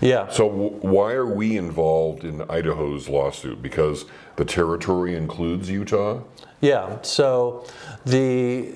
Yeah. 0.00 0.28
So 0.30 0.48
w- 0.48 0.70
why 0.80 1.12
are 1.12 1.26
we 1.26 1.56
involved 1.56 2.24
in 2.24 2.42
Idaho's 2.50 3.08
lawsuit? 3.08 3.62
Because 3.62 4.04
the 4.36 4.44
territory 4.44 5.14
includes 5.14 5.70
Utah. 5.70 6.22
Yeah. 6.60 7.00
So 7.02 7.66
the. 8.04 8.72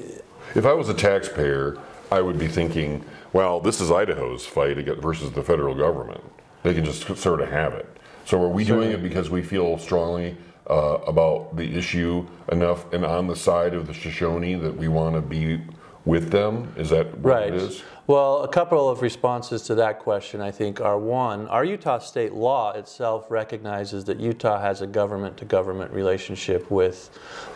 If 0.54 0.64
I 0.64 0.72
was 0.72 0.88
a 0.88 0.94
taxpayer, 0.94 1.78
I 2.10 2.20
would 2.20 2.38
be 2.38 2.48
thinking, 2.48 3.04
well, 3.32 3.60
this 3.60 3.80
is 3.80 3.90
Idaho's 3.90 4.46
fight 4.46 4.78
versus 5.00 5.32
the 5.32 5.42
federal 5.42 5.74
government. 5.74 6.22
They 6.62 6.74
can 6.74 6.84
just 6.84 7.04
sort 7.16 7.40
of 7.40 7.50
have 7.50 7.74
it. 7.74 7.86
So 8.24 8.42
are 8.42 8.48
we 8.48 8.64
doing 8.64 8.90
it 8.90 9.02
because 9.02 9.30
we 9.30 9.42
feel 9.42 9.78
strongly 9.78 10.36
uh, 10.68 10.98
about 11.06 11.56
the 11.56 11.76
issue 11.76 12.26
enough 12.52 12.92
and 12.92 13.04
on 13.04 13.26
the 13.26 13.36
side 13.36 13.74
of 13.74 13.86
the 13.86 13.94
Shoshone 13.94 14.54
that 14.56 14.76
we 14.76 14.88
want 14.88 15.14
to 15.14 15.22
be 15.22 15.60
with 16.04 16.30
them? 16.30 16.72
Is 16.76 16.90
that 16.90 17.18
what 17.18 17.24
Right. 17.24 17.48
it 17.48 17.54
is? 17.54 17.82
Well, 18.06 18.42
a 18.42 18.48
couple 18.48 18.88
of 18.88 19.02
responses 19.02 19.62
to 19.64 19.74
that 19.74 19.98
question, 19.98 20.40
I 20.40 20.50
think, 20.50 20.80
are 20.80 20.96
one, 20.98 21.46
our 21.48 21.62
Utah 21.64 21.98
state 21.98 22.32
law 22.32 22.72
itself 22.72 23.26
recognizes 23.30 24.04
that 24.04 24.18
Utah 24.18 24.60
has 24.60 24.80
a 24.80 24.86
government 24.86 25.36
to 25.38 25.44
government 25.44 25.92
relationship 25.92 26.70
with 26.70 27.10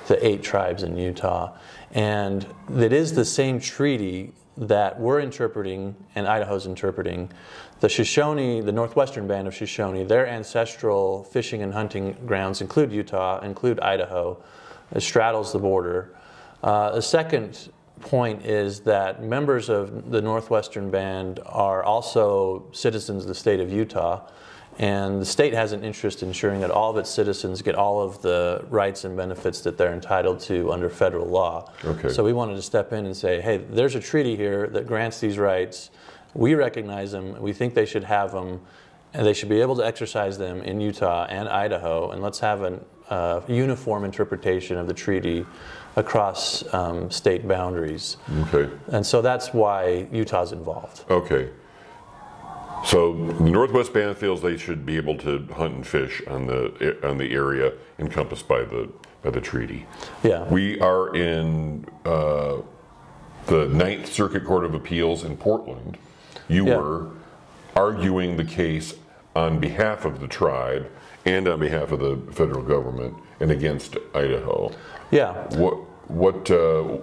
the 0.08 0.26
eight 0.26 0.42
tribes 0.42 0.82
in 0.82 0.98
Utah. 0.98 1.52
And 1.92 2.46
it 2.76 2.92
is 2.92 3.14
the 3.14 3.24
same 3.24 3.60
treaty 3.60 4.32
that 4.58 5.00
we're 5.00 5.20
interpreting 5.20 5.96
and 6.14 6.26
Idaho's 6.26 6.66
interpreting. 6.66 7.30
The 7.80 7.88
Shoshone, 7.88 8.60
the 8.60 8.72
northwestern 8.72 9.26
band 9.26 9.48
of 9.48 9.54
Shoshone, 9.54 10.04
their 10.04 10.26
ancestral 10.28 11.24
fishing 11.24 11.62
and 11.62 11.72
hunting 11.72 12.14
grounds 12.26 12.60
include 12.60 12.92
Utah, 12.92 13.40
include 13.40 13.80
Idaho. 13.80 14.36
It 14.94 15.00
straddles 15.02 15.52
the 15.54 15.58
border. 15.58 16.10
Uh, 16.62 16.90
the 16.92 17.00
second 17.02 17.70
point 18.02 18.44
is 18.44 18.80
that 18.80 19.22
members 19.22 19.68
of 19.68 20.10
the 20.10 20.20
Northwestern 20.20 20.90
Band 20.90 21.40
are 21.46 21.82
also 21.82 22.66
citizens 22.72 23.24
of 23.24 23.28
the 23.28 23.34
state 23.34 23.60
of 23.60 23.72
Utah, 23.72 24.28
and 24.78 25.20
the 25.20 25.26
state 25.26 25.52
has 25.52 25.72
an 25.72 25.84
interest 25.84 26.22
in 26.22 26.28
ensuring 26.28 26.60
that 26.60 26.70
all 26.70 26.90
of 26.90 26.96
its 26.96 27.10
citizens 27.10 27.62
get 27.62 27.74
all 27.74 28.00
of 28.00 28.22
the 28.22 28.64
rights 28.68 29.04
and 29.04 29.16
benefits 29.16 29.60
that 29.62 29.76
they're 29.76 29.92
entitled 29.92 30.40
to 30.40 30.72
under 30.72 30.88
federal 30.88 31.26
law. 31.26 31.70
Okay. 31.84 32.08
So 32.08 32.24
we 32.24 32.32
wanted 32.32 32.56
to 32.56 32.62
step 32.62 32.92
in 32.92 33.04
and 33.04 33.16
say, 33.16 33.40
hey, 33.40 33.58
there's 33.58 33.94
a 33.94 34.00
treaty 34.00 34.34
here 34.34 34.66
that 34.68 34.86
grants 34.86 35.20
these 35.20 35.38
rights. 35.38 35.90
We 36.34 36.54
recognize 36.54 37.12
them. 37.12 37.40
We 37.40 37.52
think 37.52 37.74
they 37.74 37.86
should 37.86 38.04
have 38.04 38.32
them, 38.32 38.62
and 39.12 39.26
they 39.26 39.34
should 39.34 39.50
be 39.50 39.60
able 39.60 39.76
to 39.76 39.86
exercise 39.86 40.38
them 40.38 40.62
in 40.62 40.80
Utah 40.80 41.26
and 41.28 41.48
Idaho. 41.48 42.10
And 42.10 42.22
let's 42.22 42.40
have 42.40 42.62
a 42.62 42.80
uh, 43.10 43.42
uniform 43.46 44.04
interpretation 44.04 44.78
of 44.78 44.86
the 44.86 44.94
treaty 44.94 45.44
across 45.96 46.62
um, 46.74 47.10
state 47.10 47.46
boundaries. 47.46 48.16
Okay. 48.42 48.72
And 48.88 49.04
so 49.04 49.20
that's 49.22 49.52
why 49.52 50.06
Utah's 50.12 50.52
involved. 50.52 51.04
Okay. 51.10 51.50
So 52.84 53.12
the 53.14 53.44
Northwest 53.44 53.92
Band 53.92 54.16
feels 54.16 54.42
they 54.42 54.56
should 54.56 54.84
be 54.84 54.96
able 54.96 55.16
to 55.18 55.46
hunt 55.54 55.74
and 55.74 55.86
fish 55.86 56.20
on 56.26 56.46
the 56.46 56.98
on 57.08 57.16
the 57.16 57.32
area 57.32 57.72
encompassed 57.98 58.48
by 58.48 58.62
the 58.62 58.90
by 59.22 59.30
the 59.30 59.40
treaty. 59.40 59.86
Yeah. 60.24 60.44
We 60.48 60.80
are 60.80 61.14
in 61.14 61.86
uh, 62.04 62.56
the 63.46 63.66
Ninth 63.68 64.12
Circuit 64.12 64.44
Court 64.44 64.64
of 64.64 64.74
Appeals 64.74 65.22
in 65.22 65.36
Portland. 65.36 65.96
You 66.48 66.66
Yeah. 66.66 66.76
were 66.76 67.10
arguing 67.76 68.36
the 68.36 68.44
case 68.44 68.94
on 69.36 69.60
behalf 69.60 70.04
of 70.04 70.20
the 70.20 70.26
tribe 70.26 70.90
and 71.24 71.46
on 71.46 71.60
behalf 71.60 71.92
of 71.92 72.00
the 72.00 72.18
federal 72.32 72.62
government 72.64 73.14
and 73.38 73.52
against 73.52 73.96
Idaho. 74.14 74.72
Yeah. 75.12 75.32
What 75.56 75.78
what 76.08 76.50
uh, 76.50 76.98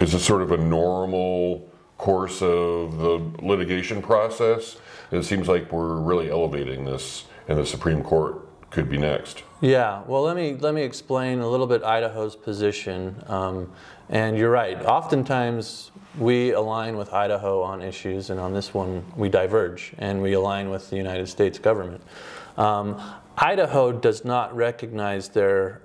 is 0.00 0.12
this 0.12 0.24
sort 0.24 0.42
of 0.42 0.52
a 0.52 0.56
normal 0.56 1.68
course 1.98 2.42
of 2.42 2.98
the 2.98 3.20
litigation 3.40 4.02
process? 4.02 4.76
It 5.10 5.22
seems 5.24 5.48
like 5.48 5.70
we're 5.70 6.00
really 6.00 6.30
elevating 6.30 6.84
this, 6.84 7.26
and 7.48 7.58
the 7.58 7.66
Supreme 7.66 8.02
Court 8.02 8.48
could 8.70 8.88
be 8.88 8.96
next. 8.96 9.42
Yeah, 9.60 10.02
well, 10.06 10.22
let 10.22 10.34
me 10.34 10.54
let 10.54 10.74
me 10.74 10.82
explain 10.82 11.40
a 11.40 11.48
little 11.48 11.66
bit 11.66 11.84
Idaho's 11.84 12.34
position. 12.34 13.22
Um, 13.26 13.70
and 14.08 14.36
you're 14.36 14.50
right. 14.50 14.76
Oftentimes 14.84 15.90
we 16.18 16.52
align 16.52 16.96
with 16.96 17.12
Idaho 17.12 17.62
on 17.62 17.80
issues, 17.82 18.30
and 18.30 18.40
on 18.40 18.52
this 18.52 18.74
one 18.74 19.04
we 19.16 19.28
diverge, 19.28 19.92
and 19.98 20.20
we 20.20 20.32
align 20.32 20.70
with 20.70 20.90
the 20.90 20.96
United 20.96 21.28
States 21.28 21.58
government. 21.58 22.02
Um, 22.56 23.00
Idaho 23.36 23.92
does 23.92 24.24
not 24.24 24.54
recognize 24.54 25.28
their 25.28 25.82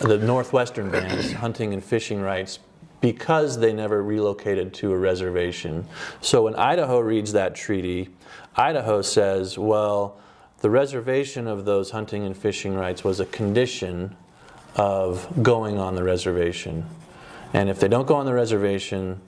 the 0.00 0.18
northwestern 0.18 0.90
band's 0.90 1.32
hunting 1.32 1.72
and 1.72 1.84
fishing 1.84 2.20
rights 2.20 2.58
because 3.00 3.58
they 3.58 3.72
never 3.72 4.02
relocated 4.02 4.72
to 4.74 4.92
a 4.92 4.96
reservation. 4.96 5.86
So 6.20 6.44
when 6.44 6.54
Idaho 6.56 7.00
reads 7.00 7.32
that 7.32 7.54
treaty, 7.54 8.08
Idaho 8.56 9.02
says, 9.02 9.58
well, 9.58 10.18
the 10.60 10.70
reservation 10.70 11.46
of 11.46 11.66
those 11.66 11.90
hunting 11.90 12.24
and 12.24 12.36
fishing 12.36 12.74
rights 12.74 13.04
was 13.04 13.20
a 13.20 13.26
condition 13.26 14.16
of 14.76 15.42
going 15.42 15.78
on 15.78 15.94
the 15.94 16.02
reservation. 16.02 16.86
And 17.52 17.68
if 17.68 17.78
they 17.78 17.88
don't 17.88 18.06
go 18.06 18.14
on 18.14 18.26
the 18.26 18.34
reservation, 18.34 19.20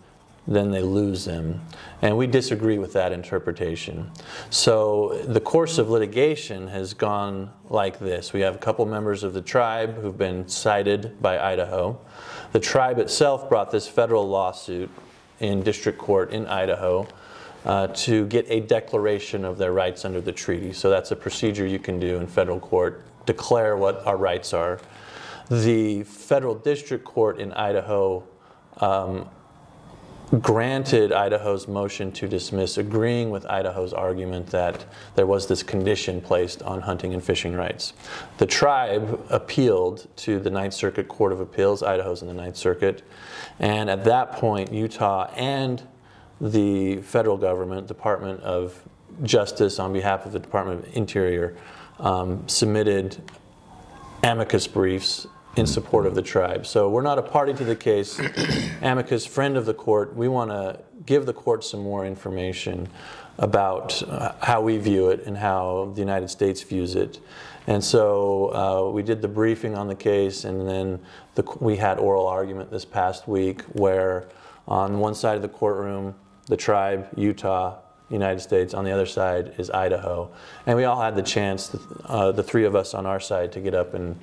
then 0.48 0.70
they 0.70 0.82
lose 0.82 1.24
them. 1.24 1.60
And 2.02 2.16
we 2.16 2.26
disagree 2.26 2.78
with 2.78 2.92
that 2.92 3.12
interpretation. 3.12 4.10
So 4.50 5.20
the 5.26 5.40
course 5.40 5.78
of 5.78 5.90
litigation 5.90 6.68
has 6.68 6.94
gone 6.94 7.50
like 7.68 7.98
this. 7.98 8.32
We 8.32 8.40
have 8.40 8.54
a 8.54 8.58
couple 8.58 8.86
members 8.86 9.22
of 9.22 9.34
the 9.34 9.42
tribe 9.42 10.00
who've 10.00 10.16
been 10.16 10.48
cited 10.48 11.20
by 11.20 11.38
Idaho. 11.38 11.98
The 12.52 12.60
tribe 12.60 12.98
itself 12.98 13.48
brought 13.48 13.70
this 13.70 13.88
federal 13.88 14.28
lawsuit 14.28 14.90
in 15.40 15.62
district 15.62 15.98
court 15.98 16.30
in 16.30 16.46
Idaho 16.46 17.08
uh, 17.64 17.88
to 17.88 18.26
get 18.26 18.46
a 18.48 18.60
declaration 18.60 19.44
of 19.44 19.58
their 19.58 19.72
rights 19.72 20.04
under 20.04 20.20
the 20.20 20.32
treaty. 20.32 20.72
So 20.72 20.88
that's 20.88 21.10
a 21.10 21.16
procedure 21.16 21.66
you 21.66 21.80
can 21.80 21.98
do 21.98 22.16
in 22.18 22.26
federal 22.28 22.60
court, 22.60 23.04
declare 23.26 23.76
what 23.76 24.06
our 24.06 24.16
rights 24.16 24.54
are. 24.54 24.78
The 25.50 26.04
federal 26.04 26.54
district 26.54 27.04
court 27.04 27.40
in 27.40 27.52
Idaho 27.52 28.24
um, 28.78 29.28
granted 30.40 31.12
Idaho's 31.12 31.68
motion 31.68 32.10
to 32.12 32.26
dismiss, 32.26 32.78
agreeing 32.78 33.30
with 33.30 33.46
Idaho's 33.46 33.92
argument 33.92 34.48
that 34.48 34.84
there 35.14 35.26
was 35.26 35.46
this 35.46 35.62
condition 35.62 36.20
placed 36.20 36.62
on 36.62 36.80
hunting 36.80 37.14
and 37.14 37.22
fishing 37.22 37.54
rights. 37.54 37.92
The 38.38 38.46
tribe 38.46 39.24
appealed 39.30 40.08
to 40.16 40.40
the 40.40 40.50
Ninth 40.50 40.74
Circuit 40.74 41.06
Court 41.06 41.32
of 41.32 41.40
Appeals, 41.40 41.82
Idaho's 41.82 42.22
in 42.22 42.28
the 42.28 42.34
Ninth 42.34 42.56
Circuit, 42.56 43.02
and 43.60 43.88
at 43.88 44.04
that 44.04 44.32
point, 44.32 44.72
Utah 44.72 45.30
and 45.36 45.82
the 46.40 46.96
federal 46.98 47.36
government, 47.36 47.86
Department 47.86 48.40
of 48.40 48.82
Justice, 49.22 49.78
on 49.78 49.92
behalf 49.92 50.26
of 50.26 50.32
the 50.32 50.38
Department 50.38 50.84
of 50.84 50.96
Interior, 50.96 51.56
um, 51.98 52.46
submitted 52.48 53.16
amicus 54.22 54.66
briefs 54.66 55.26
in 55.56 55.66
support 55.66 56.06
of 56.06 56.14
the 56.14 56.22
tribe. 56.22 56.66
So 56.66 56.88
we're 56.88 57.02
not 57.02 57.18
a 57.18 57.22
party 57.22 57.54
to 57.54 57.64
the 57.64 57.76
case. 57.76 58.20
amicus, 58.82 59.24
friend 59.24 59.56
of 59.56 59.64
the 59.64 59.74
court. 59.74 60.14
We 60.14 60.28
want 60.28 60.50
to 60.50 60.80
give 61.06 61.24
the 61.26 61.32
court 61.32 61.64
some 61.64 61.80
more 61.80 62.04
information 62.04 62.88
about 63.38 64.02
uh, 64.02 64.32
how 64.42 64.60
we 64.60 64.76
view 64.76 65.08
it 65.08 65.26
and 65.26 65.36
how 65.36 65.92
the 65.94 66.00
United 66.00 66.28
States 66.28 66.62
views 66.62 66.94
it. 66.94 67.20
And 67.66 67.82
so 67.82 68.54
uh, 68.54 68.90
we 68.90 69.02
did 69.02 69.22
the 69.22 69.28
briefing 69.28 69.74
on 69.76 69.88
the 69.88 69.94
case, 69.94 70.44
and 70.44 70.68
then 70.68 71.00
the, 71.34 71.42
we 71.60 71.76
had 71.76 71.98
oral 71.98 72.26
argument 72.26 72.70
this 72.70 72.84
past 72.84 73.26
week 73.26 73.62
where 73.72 74.28
on 74.68 75.00
one 75.00 75.14
side 75.14 75.36
of 75.36 75.42
the 75.42 75.48
courtroom, 75.48 76.14
the 76.46 76.56
tribe, 76.56 77.08
Utah, 77.16 77.78
United 78.08 78.40
States. 78.40 78.72
On 78.72 78.84
the 78.84 78.92
other 78.92 79.06
side 79.06 79.54
is 79.58 79.70
Idaho. 79.70 80.30
And 80.66 80.76
we 80.76 80.84
all 80.84 81.00
had 81.00 81.16
the 81.16 81.22
chance, 81.22 81.76
uh, 82.04 82.30
the 82.32 82.42
three 82.42 82.64
of 82.64 82.76
us 82.76 82.94
on 82.94 83.04
our 83.04 83.18
side, 83.18 83.52
to 83.52 83.60
get 83.60 83.74
up 83.74 83.94
and, 83.94 84.18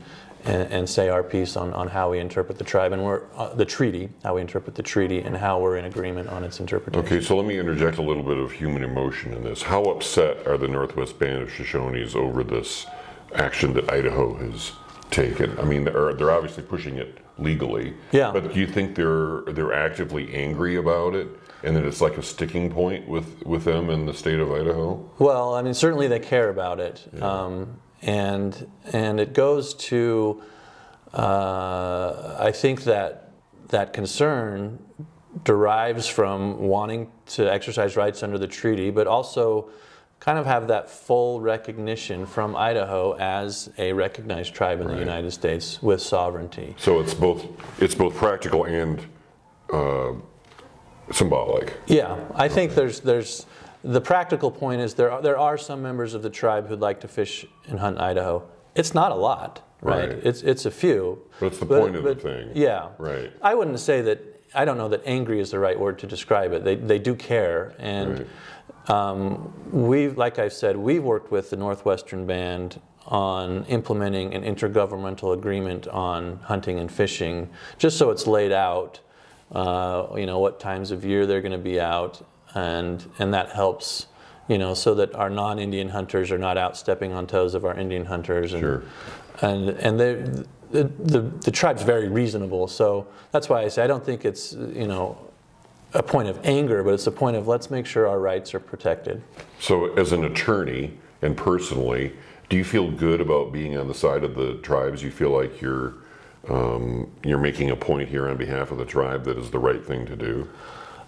and, 0.46 0.72
and 0.72 0.90
say 0.90 1.10
our 1.10 1.24
piece 1.24 1.56
on, 1.56 1.74
on 1.74 1.88
how 1.88 2.12
we 2.12 2.20
interpret 2.20 2.58
the 2.58 2.64
tribe 2.64 2.92
and 2.92 3.04
we're, 3.04 3.24
uh, 3.36 3.54
the 3.54 3.66
treaty, 3.66 4.10
how 4.24 4.36
we 4.36 4.42
interpret 4.42 4.76
the 4.76 4.84
treaty, 4.84 5.20
and 5.20 5.36
how 5.36 5.60
we're 5.60 5.78
in 5.78 5.86
agreement 5.86 6.30
on 6.30 6.44
its 6.44 6.60
interpretation. 6.60 7.06
Okay, 7.06 7.22
so 7.22 7.36
let 7.36 7.46
me 7.46 7.58
interject 7.58 7.98
a 7.98 8.02
little 8.02 8.24
bit 8.24 8.38
of 8.38 8.52
human 8.52 8.84
emotion 8.84 9.34
in 9.34 9.44
this. 9.44 9.62
How 9.62 9.84
upset 9.84 10.46
are 10.48 10.58
the 10.58 10.68
Northwest 10.68 11.18
Band 11.20 11.42
of 11.42 11.50
Shoshones 11.50 12.16
over 12.16 12.44
this 12.44 12.86
action 13.36 13.74
that 13.74 13.92
Idaho 13.92 14.36
has 14.36 14.74
taken? 15.12 15.58
I 15.60 15.64
mean, 15.64 15.86
they're, 15.86 16.14
they're 16.14 16.32
obviously 16.32 16.64
pushing 16.64 16.98
it 16.98 17.20
legally. 17.38 17.94
Yeah. 18.12 18.32
But 18.32 18.54
do 18.54 18.60
you 18.60 18.68
think 18.68 18.96
they're 18.96 19.42
they're 19.48 19.74
actively 19.74 20.34
angry 20.34 20.76
about 20.76 21.16
it, 21.16 21.28
and 21.64 21.76
that 21.76 21.86
it's 21.86 22.02
like 22.02 22.18
a 22.18 22.24
sticking 22.24 22.70
point 22.70 23.08
with 23.08 23.44
with 23.46 23.64
them 23.64 23.90
in 23.90 24.06
the 24.06 24.14
state 24.14 24.40
of 24.40 24.52
Idaho? 24.52 25.10
Well, 25.20 25.56
I 25.56 25.62
mean, 25.62 25.74
certainly 25.74 26.08
they 26.08 26.20
care 26.20 26.50
about 26.50 26.80
it, 26.80 27.08
um, 27.22 27.80
and 28.04 28.68
and 28.92 29.20
it 29.20 29.34
goes 29.34 29.74
to, 29.76 30.42
uh, 31.14 32.38
I 32.40 32.52
think 32.52 32.84
that 32.84 33.32
that 33.70 33.94
concern 33.94 34.80
derives 35.44 36.08
from 36.08 36.60
wanting 36.60 37.12
to 37.26 37.52
exercise 37.52 37.96
rights 37.96 38.22
under 38.22 38.38
the 38.38 38.48
treaty, 38.48 38.92
but 38.92 39.08
also 39.08 39.70
kind 40.20 40.38
of 40.38 40.46
have 40.46 40.68
that 40.68 40.90
full 40.90 41.42
recognition 41.42 42.26
from 42.26 42.56
Idaho 42.56 43.14
as 43.18 43.70
a 43.78 43.92
recognized 43.94 44.54
tribe 44.54 44.80
in 44.80 44.88
the 44.88 44.98
United 44.98 45.32
States 45.32 45.82
with 45.82 46.02
sovereignty. 46.02 46.76
So 46.78 47.00
it's 47.00 47.14
both 47.14 47.46
it's 47.82 47.96
both 47.96 48.16
practical 48.16 48.66
and 48.66 49.06
uh, 49.72 50.14
symbolic. 51.12 51.74
Yeah, 51.88 52.18
I 52.36 52.48
think 52.48 52.76
there's 52.76 53.00
there's 53.00 53.46
the 53.84 54.02
practical 54.02 54.50
point 54.50 54.82
is 54.82 54.94
there 54.94 55.12
are, 55.12 55.22
there 55.22 55.38
are 55.38 55.58
some 55.58 55.82
members 55.82 56.14
of 56.14 56.22
the 56.22 56.30
tribe 56.30 56.68
who'd 56.68 56.80
like 56.80 57.02
to 57.02 57.08
fish 57.08 57.46
and 57.68 57.80
hunt 57.80 58.00
Idaho. 58.00 58.44
It's 58.76 58.94
not 58.94 59.12
a 59.12 59.16
lot, 59.16 59.62
right? 59.82 60.10
Right. 60.10 60.20
It's 60.24 60.42
it's 60.42 60.66
a 60.66 60.72
few. 60.72 61.22
But 61.40 61.48
it's 61.48 61.60
the 61.60 61.66
point 61.66 61.96
of 61.96 62.04
the 62.04 62.16
thing. 62.16 62.52
Yeah. 62.56 62.90
Right. 62.98 63.32
I 63.42 63.56
wouldn't 63.56 63.80
say 63.80 64.02
that. 64.02 64.20
I 64.56 64.66
don't 64.66 64.78
know 64.78 64.90
that 64.90 65.02
angry 65.06 65.40
is 65.40 65.50
the 65.52 65.60
right 65.60 65.80
word 65.80 65.98
to 66.00 66.08
describe 66.08 66.54
it. 66.54 66.64
They 66.64 66.76
they 66.76 67.00
do 67.00 67.16
care 67.16 67.76
and. 67.80 68.20
Right. 68.20 68.28
um, 68.90 69.54
we've, 69.72 70.18
like 70.18 70.40
I've 70.40 70.54
said, 70.54 70.76
we've 70.76 71.04
worked 71.04 71.32
with 71.32 71.50
the 71.50 71.56
Northwestern 71.56 72.26
Band 72.26 72.82
on 73.06 73.66
implementing 73.66 74.34
an 74.34 74.44
intergovernmental 74.44 75.34
agreement 75.34 75.88
on 75.88 76.38
hunting 76.44 76.80
and 76.80 76.92
fishing, 76.92 77.50
just 77.78 77.98
so 77.98 78.12
it's 78.12 78.28
laid 78.28 78.52
out, 78.52 79.00
uh, 79.52 80.08
you 80.16 80.26
know, 80.26 80.40
what 80.40 80.60
times 80.60 80.92
of 80.92 81.04
year 81.04 81.26
they're 81.26 81.42
going 81.42 81.52
to 81.52 81.58
be 81.58 81.80
out, 81.80 82.26
and 82.56 83.10
and 83.20 83.34
that 83.34 83.50
helps, 83.50 84.08
you 84.48 84.58
know, 84.58 84.74
so 84.74 84.96
that 84.96 85.14
our 85.16 85.30
non-Indian 85.30 85.90
hunters 85.90 86.32
are 86.32 86.38
not 86.38 86.58
out 86.58 86.78
stepping 86.78 87.14
on 87.14 87.28
toes 87.28 87.54
of 87.54 87.66
our 87.66 87.78
Indian 87.78 88.06
hunters. 88.06 88.54
And, 88.54 88.62
Sure. 88.62 88.84
And 89.42 89.70
and 89.70 90.00
they, 90.00 90.14
the, 90.72 90.84
the 90.84 91.22
the 91.22 91.52
tribe's 91.52 91.84
very 91.84 92.08
reasonable, 92.08 92.68
so 92.68 93.08
that's 93.32 93.50
why 93.50 93.64
I 93.64 93.68
say 93.68 93.84
I 93.84 93.88
don't 93.88 94.06
think 94.06 94.26
it's 94.26 94.54
you 94.54 94.88
know 94.88 95.18
a 95.94 96.04
point 96.04 96.28
of 96.28 96.40
anger, 96.44 96.84
but 96.84 96.94
it's 96.94 97.08
a 97.08 97.12
point 97.12 97.36
of 97.36 97.48
let's 97.48 97.70
make 97.70 97.86
sure 97.86 98.08
our 98.08 98.20
rights 98.20 98.54
are 98.54 98.60
protected. 98.60 99.22
So, 99.60 99.94
as 99.94 100.12
an 100.12 100.26
attorney 100.26 100.98
and 101.22 101.38
personally, 101.38 102.14
do 102.50 102.58
you 102.58 102.64
feel 102.64 102.92
good 102.92 103.22
about 103.22 103.52
being 103.52 103.78
on 103.78 103.88
the 103.88 103.94
side 103.94 104.24
of 104.24 104.36
the 104.36 104.56
tribes? 104.56 105.04
You 105.04 105.12
feel 105.12 105.30
like 105.30 105.62
you're 105.62 105.96
um, 106.50 107.10
you're 107.24 107.38
making 107.38 107.70
a 107.70 107.76
point 107.76 108.10
here 108.10 108.28
on 108.28 108.38
behalf 108.38 108.72
of 108.72 108.78
the 108.78 108.86
tribe 108.86 109.24
that 109.26 109.38
is 109.38 109.52
the 109.52 109.60
right 109.60 109.84
thing 109.84 110.06
to 110.06 110.16
do. 110.16 110.50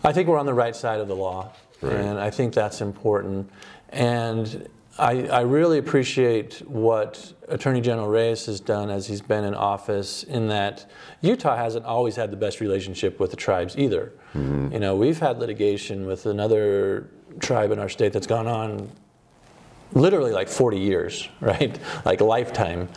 I 0.06 0.14
think 0.14 0.28
we're 0.30 0.38
on 0.38 0.46
the 0.46 0.54
right 0.54 0.76
side 0.76 1.00
of 1.00 1.08
the 1.08 1.16
law, 1.16 1.52
Right. 1.82 1.94
and 1.94 2.20
I 2.20 2.30
think 2.30 2.54
that's 2.54 2.80
important. 2.82 3.50
And 3.90 4.70
I, 4.98 5.28
I 5.28 5.42
really 5.42 5.78
appreciate 5.78 6.62
what 6.68 7.34
Attorney 7.50 7.82
General 7.82 8.08
Reyes 8.08 8.46
has 8.46 8.60
done 8.60 8.90
as 8.90 9.08
he's 9.08 9.22
been 9.22 9.44
in 9.44 9.54
office, 9.54 10.24
in 10.24 10.48
that 10.48 10.90
Utah 11.22 11.58
hasn't 11.58 11.86
always 11.86 12.16
had 12.16 12.32
the 12.32 12.38
best 12.38 12.62
relationship 12.62 13.20
with 13.20 13.32
the 13.32 13.38
tribes 13.38 13.78
either. 13.78 14.14
Mm-hmm. 14.34 14.74
You 14.74 14.80
know, 14.80 14.96
we've 14.96 15.20
had 15.20 15.40
litigation 15.40 16.06
with 16.06 16.26
another 16.28 17.10
tribe 17.40 17.72
in 17.72 17.80
our 17.80 17.90
state 17.90 18.14
that's 18.14 18.28
gone 18.28 18.48
on 18.48 18.90
literally 19.94 20.32
like 20.32 20.48
40 20.48 20.80
years, 20.80 21.28
right? 21.42 21.78
Like 22.06 22.22
a 22.22 22.26
lifetime. 22.26 22.88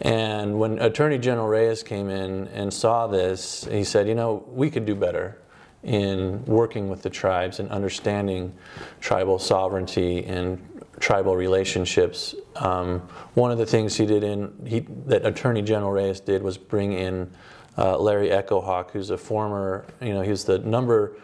And 0.00 0.58
when 0.60 0.78
Attorney 0.78 1.18
General 1.18 1.48
Reyes 1.48 1.82
came 1.82 2.08
in 2.08 2.46
and 2.48 2.72
saw 2.72 3.06
this, 3.06 3.66
he 3.70 3.84
said, 3.84 4.06
you 4.06 4.14
know, 4.14 4.44
we 4.48 4.70
could 4.70 4.86
do 4.86 4.94
better 4.94 5.38
in 5.82 6.44
working 6.44 6.88
with 6.88 7.02
the 7.02 7.10
tribes 7.10 7.60
and 7.60 7.70
understanding 7.70 8.52
tribal 9.00 9.38
sovereignty 9.38 10.24
and 10.24 10.58
tribal 11.00 11.36
relationships. 11.36 12.34
Um, 12.56 13.00
one 13.34 13.52
of 13.52 13.58
the 13.58 13.66
things 13.66 13.96
he 13.96 14.04
did 14.04 14.24
in 14.24 14.52
he, 14.66 14.80
that 15.06 15.24
Attorney 15.24 15.62
General 15.62 15.92
Reyes 15.92 16.20
did 16.20 16.42
was 16.42 16.58
bring 16.58 16.92
in 16.92 17.30
uh, 17.76 17.96
Larry 17.96 18.28
Echohawk, 18.28 18.90
who's 18.90 19.10
a 19.10 19.16
former, 19.16 19.86
you 20.00 20.12
know, 20.12 20.22
he 20.22 20.30
was 20.30 20.44
the 20.44 20.58
number 20.58 21.16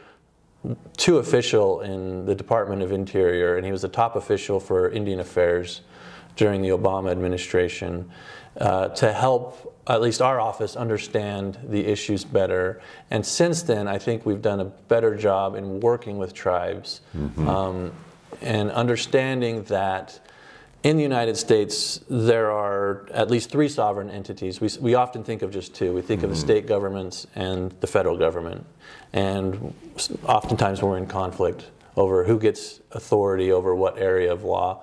two 0.96 1.18
official 1.18 1.80
in 1.80 2.25
the 2.25 2.34
Department 2.34 2.80
of 2.80 2.92
Interior, 2.92 3.56
and 3.56 3.66
he 3.66 3.73
was 3.73 3.82
the 3.82 3.88
top 3.88 4.16
official 4.16 4.61
for 4.61 4.88
Indian 4.90 5.20
Affairs 5.20 5.82
during 6.37 6.62
the 6.62 6.68
Obama 6.68 7.11
administration, 7.11 8.11
uh, 8.61 8.88
to 8.88 9.12
help 9.12 9.74
at 9.87 10.00
least 10.00 10.23
our 10.23 10.41
office 10.41 10.76
understand 10.76 11.59
the 11.69 11.85
issues 11.87 12.25
better. 12.25 12.81
And 13.11 13.25
since 13.25 13.62
then, 13.62 13.87
I 13.87 13.99
think 13.99 14.25
we've 14.25 14.41
done 14.41 14.61
a 14.61 14.64
better 14.64 15.14
job 15.14 15.55
in 15.55 15.81
working 15.81 16.17
with 16.17 16.33
tribes 16.33 17.00
um, 17.38 17.93
and 18.41 18.71
understanding 18.71 19.64
that. 19.64 20.21
In 20.83 20.99
the 20.99 21.03
United 21.03 21.38
States, 21.38 22.00
there 22.11 22.50
are 22.50 23.09
at 23.14 23.31
least 23.31 23.50
three 23.50 23.71
sovereign 23.71 24.11
entities. 24.11 24.61
We, 24.61 24.69
we 24.81 24.95
often 24.95 25.25
think 25.25 25.41
of 25.41 25.50
just 25.50 25.75
two. 25.75 25.95
We 25.95 26.03
think 26.03 26.23
of 26.23 26.29
the 26.29 26.37
state 26.37 26.67
governments 26.67 27.26
and 27.35 27.75
the 27.81 27.87
federal 27.87 28.19
government. 28.19 28.67
And 29.14 29.73
oftentimes 30.25 30.83
we're 30.83 30.99
in 30.99 31.07
conflict 31.07 31.71
over 31.97 32.25
who 32.25 32.38
gets 32.38 32.81
authority 32.93 33.50
over 33.50 33.75
what 33.75 33.97
area 33.97 34.31
of 34.31 34.45
law. 34.45 34.83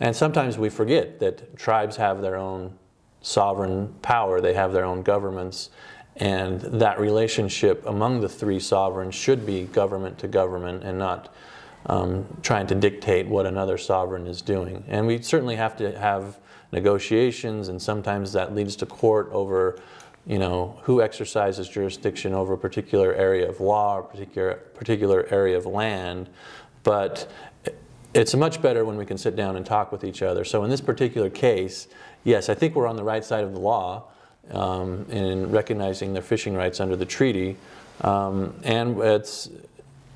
And 0.00 0.16
sometimes 0.16 0.56
we 0.56 0.70
forget 0.70 1.20
that 1.20 1.56
tribes 1.56 1.96
have 1.96 2.22
their 2.22 2.36
own 2.36 2.78
sovereign 3.22 3.94
power, 4.02 4.40
they 4.40 4.54
have 4.54 4.72
their 4.72 4.84
own 4.84 5.02
governments. 5.02 5.70
And 6.16 6.60
that 6.60 7.00
relationship 7.00 7.86
among 7.86 8.20
the 8.20 8.28
three 8.28 8.60
sovereigns 8.60 9.14
should 9.14 9.46
be 9.46 9.64
government 9.64 10.18
to 10.18 10.28
government 10.28 10.84
and 10.84 10.98
not 10.98 11.34
um, 11.86 12.26
trying 12.42 12.66
to 12.68 12.74
dictate 12.74 13.26
what 13.26 13.46
another 13.46 13.78
sovereign 13.78 14.26
is 14.26 14.42
doing. 14.42 14.84
And 14.88 15.06
we 15.06 15.22
certainly 15.22 15.56
have 15.56 15.76
to 15.78 15.98
have 15.98 16.38
negotiations, 16.70 17.68
and 17.68 17.80
sometimes 17.80 18.32
that 18.32 18.54
leads 18.54 18.76
to 18.76 18.86
court 18.86 19.28
over, 19.32 19.78
you 20.26 20.38
know, 20.38 20.78
who 20.82 21.02
exercises 21.02 21.68
jurisdiction 21.68 22.34
over 22.34 22.54
a 22.54 22.58
particular 22.58 23.14
area 23.14 23.48
of 23.48 23.60
law 23.60 23.96
or 23.96 24.02
particular 24.02 24.54
particular 24.74 25.26
area 25.30 25.56
of 25.56 25.66
land. 25.66 26.28
But 26.82 27.30
it's 28.14 28.34
much 28.34 28.60
better 28.60 28.84
when 28.84 28.96
we 28.96 29.06
can 29.06 29.16
sit 29.16 29.36
down 29.36 29.56
and 29.56 29.64
talk 29.64 29.92
with 29.92 30.04
each 30.04 30.22
other. 30.22 30.44
So 30.44 30.64
in 30.64 30.70
this 30.70 30.80
particular 30.80 31.30
case, 31.30 31.88
yes, 32.24 32.48
I 32.48 32.54
think 32.54 32.74
we're 32.74 32.86
on 32.86 32.96
the 32.96 33.04
right 33.04 33.24
side 33.24 33.44
of 33.44 33.52
the 33.52 33.60
law 33.60 34.04
um, 34.50 35.06
in 35.08 35.50
recognizing 35.50 36.12
their 36.12 36.22
fishing 36.22 36.54
rights 36.54 36.80
under 36.80 36.96
the 36.96 37.06
treaty, 37.06 37.56
um, 38.02 38.54
and 38.64 38.98
it's 38.98 39.48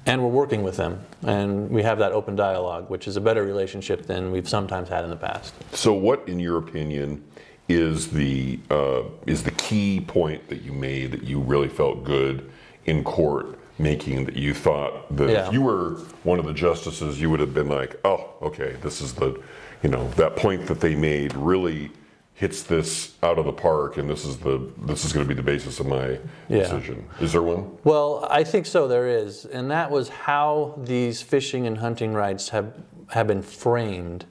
and 0.07 0.23
we're 0.23 0.29
working 0.29 0.63
with 0.63 0.77
them, 0.77 1.05
and 1.23 1.69
we 1.69 1.83
have 1.83 1.99
that 1.99 2.13
open 2.13 2.37
dialogue, 2.37 2.89
which 2.89 3.09
is 3.09 3.17
a 3.17 3.21
better 3.21 3.43
relationship 3.45 4.07
than 4.07 4.31
we've 4.31 4.49
sometimes 4.49 4.89
had 4.89 5.03
in 5.03 5.11
the 5.11 5.17
past. 5.17 5.53
So, 5.73 5.93
what, 5.93 6.29
in 6.29 6.39
your 6.39 6.59
opinion, 6.59 7.25
is 7.69 8.11
the 8.11 8.61
uh, 8.71 9.03
is 9.27 9.43
the 9.43 9.51
key 9.53 10.01
point 10.01 10.49
that 10.49 10.63
you 10.63 10.73
made 10.73 11.11
that 11.13 11.25
you 11.25 11.41
really 11.41 11.69
felt 11.69 12.05
good 12.05 12.51
in 12.85 13.03
court 13.03 13.59
making 13.79 14.25
that 14.25 14.37
you 14.37 14.55
thought 14.55 15.15
that 15.17 15.29
Yeah. 15.29 15.47
if 15.47 15.53
you 15.53 15.63
were 15.63 15.97
one 16.25 16.39
of 16.39 16.47
the 16.47 16.55
justices, 16.55 17.21
you 17.21 17.29
would 17.31 17.41
have 17.41 17.53
been 17.55 17.69
like, 17.69 17.99
oh, 18.05 18.25
okay, 18.43 18.75
this 18.83 19.01
is 19.01 19.15
the, 19.15 19.39
you 19.83 19.91
know, 19.91 20.09
that 20.17 20.37
point 20.37 20.67
that 20.67 20.81
they 20.81 20.95
made 20.95 21.35
really 21.35 21.91
hits 22.35 22.63
this 22.63 23.15
out 23.23 23.39
of 23.39 23.47
the 23.47 23.53
park, 23.53 23.97
and 23.97 24.11
this 24.11 24.25
is 24.27 24.37
the 24.39 24.61
this 24.85 25.07
is 25.07 25.13
going 25.13 25.25
to 25.25 25.29
be 25.29 25.35
the 25.35 25.43
basis 25.43 25.81
of 25.81 25.87
my 25.87 26.19
Yeah. 26.49 26.59
decision. 26.59 27.07
Is 27.19 27.33
there 27.33 27.43
one? 27.43 27.79
Well, 27.83 28.27
I 28.31 28.45
think 28.45 28.67
so. 28.67 28.87
There 28.87 29.09
is, 29.09 29.47
and 29.47 29.71
that 29.71 29.91
was 29.91 30.11
how 30.11 30.75
these 30.77 31.23
fishing 31.23 31.67
and 31.67 31.79
hunting 31.79 32.13
rights 32.13 32.51
have 32.51 32.73
have 33.09 33.27
been 33.27 33.41
framed, 33.41 34.27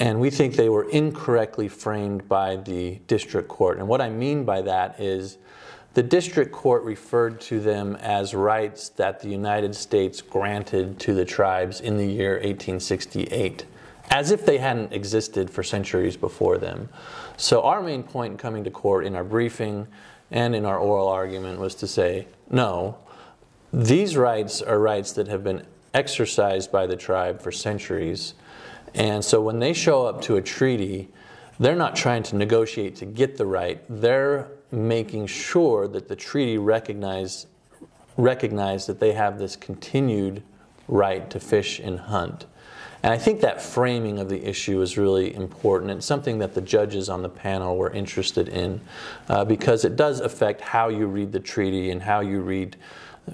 and 0.00 0.18
we 0.20 0.30
think 0.30 0.56
they 0.56 0.68
were 0.68 0.88
incorrectly 0.90 1.68
framed 1.68 2.28
by 2.28 2.56
the 2.56 2.98
district 3.06 3.46
court. 3.48 3.78
And 3.78 3.86
what 3.86 4.00
I 4.00 4.08
mean 4.08 4.44
by 4.44 4.62
that 4.62 4.98
is, 4.98 5.38
the 5.94 6.02
district 6.02 6.52
court 6.52 6.82
referred 6.84 7.40
to 7.40 7.60
them 7.60 7.96
as 7.96 8.34
rights 8.34 8.90
that 8.90 9.20
the 9.20 9.28
United 9.28 9.74
States 9.74 10.20
granted 10.20 11.00
to 11.00 11.14
the 11.14 11.24
tribes 11.24 11.80
in 11.80 11.96
the 11.96 12.06
year 12.06 12.34
1868, 12.34 13.66
as 14.10 14.30
if 14.30 14.46
they 14.46 14.58
hadn't 14.58 14.92
existed 14.92 15.50
for 15.50 15.62
centuries 15.62 16.16
before 16.16 16.58
them. 16.58 16.88
So 17.36 17.62
our 17.62 17.82
main 17.82 18.02
point 18.02 18.32
in 18.32 18.38
coming 18.38 18.64
to 18.64 18.70
court 18.70 19.06
in 19.06 19.16
our 19.16 19.24
briefing 19.24 19.88
and 20.30 20.54
in 20.54 20.64
our 20.64 20.78
oral 20.78 21.08
argument 21.08 21.58
was 21.58 21.74
to 21.76 21.86
say, 21.86 22.28
no, 22.50 22.98
these 23.72 24.16
rights 24.16 24.62
are 24.62 24.78
rights 24.78 25.12
that 25.12 25.28
have 25.28 25.42
been 25.42 25.66
exercised 25.94 26.70
by 26.70 26.86
the 26.86 26.96
tribe 26.96 27.40
for 27.40 27.50
centuries. 27.50 28.34
And 28.94 29.24
so 29.24 29.40
when 29.40 29.58
they 29.58 29.72
show 29.72 30.06
up 30.06 30.22
to 30.22 30.36
a 30.36 30.42
treaty, 30.42 31.08
they're 31.58 31.76
not 31.76 31.96
trying 31.96 32.22
to 32.24 32.36
negotiate 32.36 32.96
to 32.96 33.06
get 33.06 33.36
the 33.36 33.46
right. 33.46 33.82
They're 33.88 34.48
making 34.70 35.26
sure 35.26 35.88
that 35.88 36.08
the 36.08 36.16
treaty 36.16 36.58
recognize, 36.58 37.46
recognize 38.16 38.86
that 38.86 39.00
they 39.00 39.12
have 39.12 39.38
this 39.38 39.56
continued 39.56 40.42
right 40.86 41.30
to 41.30 41.40
fish 41.40 41.78
and 41.78 41.98
hunt. 41.98 42.46
And 43.02 43.12
I 43.12 43.18
think 43.18 43.40
that 43.42 43.62
framing 43.62 44.18
of 44.18 44.28
the 44.28 44.44
issue 44.44 44.82
is 44.82 44.98
really 44.98 45.34
important. 45.34 45.92
It's 45.92 46.06
something 46.06 46.38
that 46.38 46.54
the 46.54 46.60
judges 46.60 47.08
on 47.08 47.22
the 47.22 47.28
panel 47.28 47.76
were 47.76 47.90
interested 47.90 48.48
in 48.48 48.80
uh, 49.28 49.44
because 49.44 49.84
it 49.84 49.94
does 49.94 50.20
affect 50.20 50.60
how 50.60 50.88
you 50.88 51.06
read 51.06 51.30
the 51.30 51.40
treaty 51.40 51.90
and 51.90 52.02
how 52.02 52.20
you 52.20 52.40
read, 52.40 52.76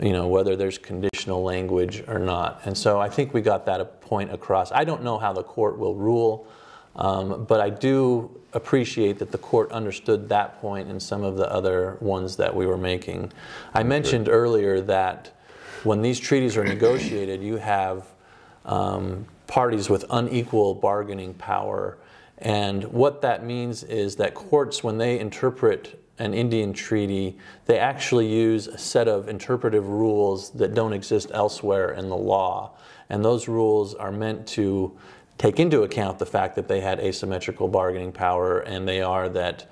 you 0.01 0.13
know, 0.13 0.29
whether 0.29 0.55
there's 0.55 0.77
conditional 0.77 1.43
language 1.43 2.05
or 2.07 2.19
not. 2.19 2.61
And 2.67 2.77
so 2.77 3.01
I 3.01 3.09
think 3.09 3.33
we 3.33 3.41
got 3.41 3.65
that 3.67 4.03
point 4.03 4.33
across. 4.33 4.71
I 4.71 4.85
don't 4.85 5.03
know 5.03 5.19
how 5.19 5.33
the 5.33 5.43
court 5.43 5.79
will 5.79 5.95
rule, 5.95 6.47
um, 6.97 7.47
but 7.47 7.61
I 7.61 7.71
do 7.71 8.39
appreciate 8.55 9.19
that 9.19 9.33
the 9.33 9.39
court 9.39 9.71
understood 9.73 10.29
that 10.29 10.61
point 10.61 10.89
and 10.89 11.03
some 11.03 11.23
of 11.23 11.37
the 11.37 11.51
other 11.53 11.99
ones 12.01 12.37
that 12.37 12.55
we 12.55 12.67
were 12.67 12.79
making. 12.79 13.33
I 13.75 13.83
mentioned 13.83 14.29
earlier 14.29 14.81
that 14.83 15.37
when 15.83 16.01
these 16.01 16.19
treaties 16.19 16.57
are 16.57 16.65
negotiated, 16.65 17.43
you 17.43 17.57
have 17.57 18.07
um, 18.65 19.27
parties 19.47 19.91
with 19.91 20.05
unequal 20.11 20.75
bargaining 20.75 21.35
power. 21.35 21.99
And 22.39 22.85
what 22.85 23.23
that 23.23 23.45
means 23.45 23.85
is 23.85 24.17
that 24.17 24.35
courts, 24.35 24.83
when 24.83 24.99
they 24.99 25.19
interpret 25.19 26.01
an 26.19 26.33
Indian 26.33 26.73
treaty, 26.73 27.37
they 27.67 27.79
actually 27.79 28.33
use 28.33 28.67
a 28.67 28.79
set 28.79 29.09
of 29.09 29.29
interpretive 29.29 29.89
rules 29.89 30.51
that 30.51 30.75
don't 30.75 30.93
exist 30.93 31.31
elsewhere 31.35 31.91
in 31.93 32.09
the 32.09 32.17
law. 32.17 32.73
And 33.11 33.25
those 33.25 33.49
rules 33.49 33.95
are 33.95 34.13
meant 34.13 34.47
to 34.49 34.97
take 35.39 35.59
into 35.59 35.83
account 35.83 36.19
the 36.19 36.27
fact 36.27 36.55
that 36.57 36.69
they 36.69 36.81
had 36.81 37.01
asymmetrical 37.01 37.69
bargaining 37.69 38.13
power, 38.13 38.61
and 38.61 38.87
they 38.87 39.03
are 39.03 39.29
that 39.31 39.67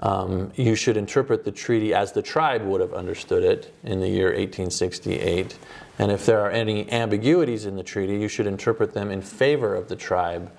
um, 0.00 0.52
you 0.56 0.74
should 0.74 0.96
interpret 0.96 1.44
the 1.44 1.52
treaty 1.52 1.94
as 1.94 2.12
the 2.12 2.22
tribe 2.22 2.62
would 2.62 2.80
have 2.80 2.92
understood 2.92 3.42
it 3.42 3.74
in 3.82 4.00
the 4.00 4.08
year 4.08 4.26
1868. 4.26 5.58
And 5.98 6.12
if 6.12 6.26
there 6.26 6.40
are 6.40 6.50
any 6.50 6.90
ambiguities 6.92 7.64
in 7.64 7.76
the 7.76 7.82
treaty, 7.82 8.18
you 8.18 8.28
should 8.28 8.46
interpret 8.46 8.92
them 8.92 9.10
in 9.10 9.22
favor 9.22 9.74
of 9.74 9.88
the 9.88 9.96
tribe. 9.96 10.52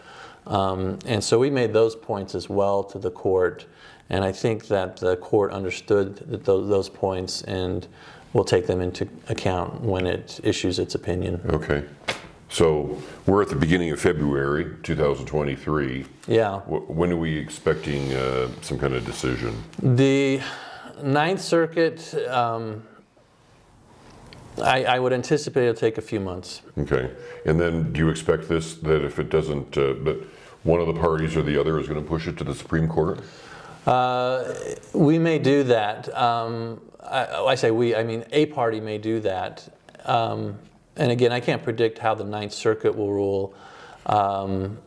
Um, 0.47 0.97
and 1.05 1.23
so 1.23 1.37
we 1.37 1.49
made 1.49 1.73
those 1.73 1.95
points 1.95 2.33
as 2.33 2.49
well 2.49 2.83
to 2.85 2.97
the 2.97 3.11
court. 3.11 3.65
And 4.09 4.23
I 4.23 4.31
think 4.31 4.67
that 4.67 4.97
the 4.97 5.17
court 5.17 5.51
understood 5.51 6.15
those, 6.45 6.67
those 6.67 6.89
points 6.89 7.43
and 7.43 7.87
will 8.33 8.45
take 8.45 8.65
them 8.65 8.81
into 8.81 9.07
account 9.29 9.81
when 9.81 10.07
it 10.07 10.39
issues 10.43 10.79
its 10.79 10.95
opinion. 10.95 11.41
Okay. 11.49 11.83
So 12.49 12.97
we're 13.25 13.41
at 13.41 13.49
the 13.49 13.55
beginning 13.55 13.91
of 13.91 13.99
February 13.99 14.75
2023. 14.83 16.05
Yeah. 16.27 16.59
When 16.61 17.11
are 17.11 17.17
we 17.17 17.37
expecting 17.37 18.13
uh, 18.13 18.49
some 18.61 18.79
kind 18.79 18.93
of 18.93 19.05
decision? 19.05 19.63
The 19.81 20.41
Ninth 21.03 21.41
Circuit, 21.41 22.13
um, 22.29 22.83
I, 24.61 24.85
I 24.85 24.99
would 24.99 25.13
anticipate 25.13 25.63
it'll 25.63 25.75
take 25.75 25.97
a 25.97 26.01
few 26.01 26.19
months. 26.19 26.61
Okay. 26.77 27.11
And 27.45 27.59
then 27.59 27.91
do 27.91 27.99
you 27.99 28.09
expect 28.09 28.47
this, 28.47 28.75
that 28.75 29.03
if 29.03 29.19
it 29.19 29.29
doesn't, 29.29 29.77
uh, 29.77 29.93
that 30.03 30.25
one 30.63 30.79
of 30.79 30.87
the 30.87 30.99
parties 30.99 31.35
or 31.35 31.43
the 31.43 31.59
other 31.59 31.79
is 31.79 31.87
going 31.87 32.01
to 32.01 32.07
push 32.07 32.27
it 32.27 32.37
to 32.37 32.43
the 32.43 32.55
Supreme 32.55 32.87
Court? 32.87 33.19
Uh, 33.85 34.53
we 34.93 35.19
may 35.19 35.37
do 35.37 35.63
that. 35.63 36.13
Um, 36.15 36.81
I, 37.03 37.25
I 37.25 37.55
say 37.55 37.71
we, 37.71 37.95
I 37.95 38.03
mean 38.03 38.25
a 38.31 38.47
party 38.47 38.79
may 38.79 38.97
do 38.97 39.19
that. 39.21 39.73
Um, 40.05 40.57
and 40.97 41.11
again, 41.11 41.31
I 41.31 41.39
can't 41.39 41.63
predict 41.63 41.97
how 41.97 42.15
the 42.15 42.23
Ninth 42.23 42.53
Circuit 42.53 42.95
will 42.95 43.11
rule. 43.11 43.53
Um, 44.05 44.79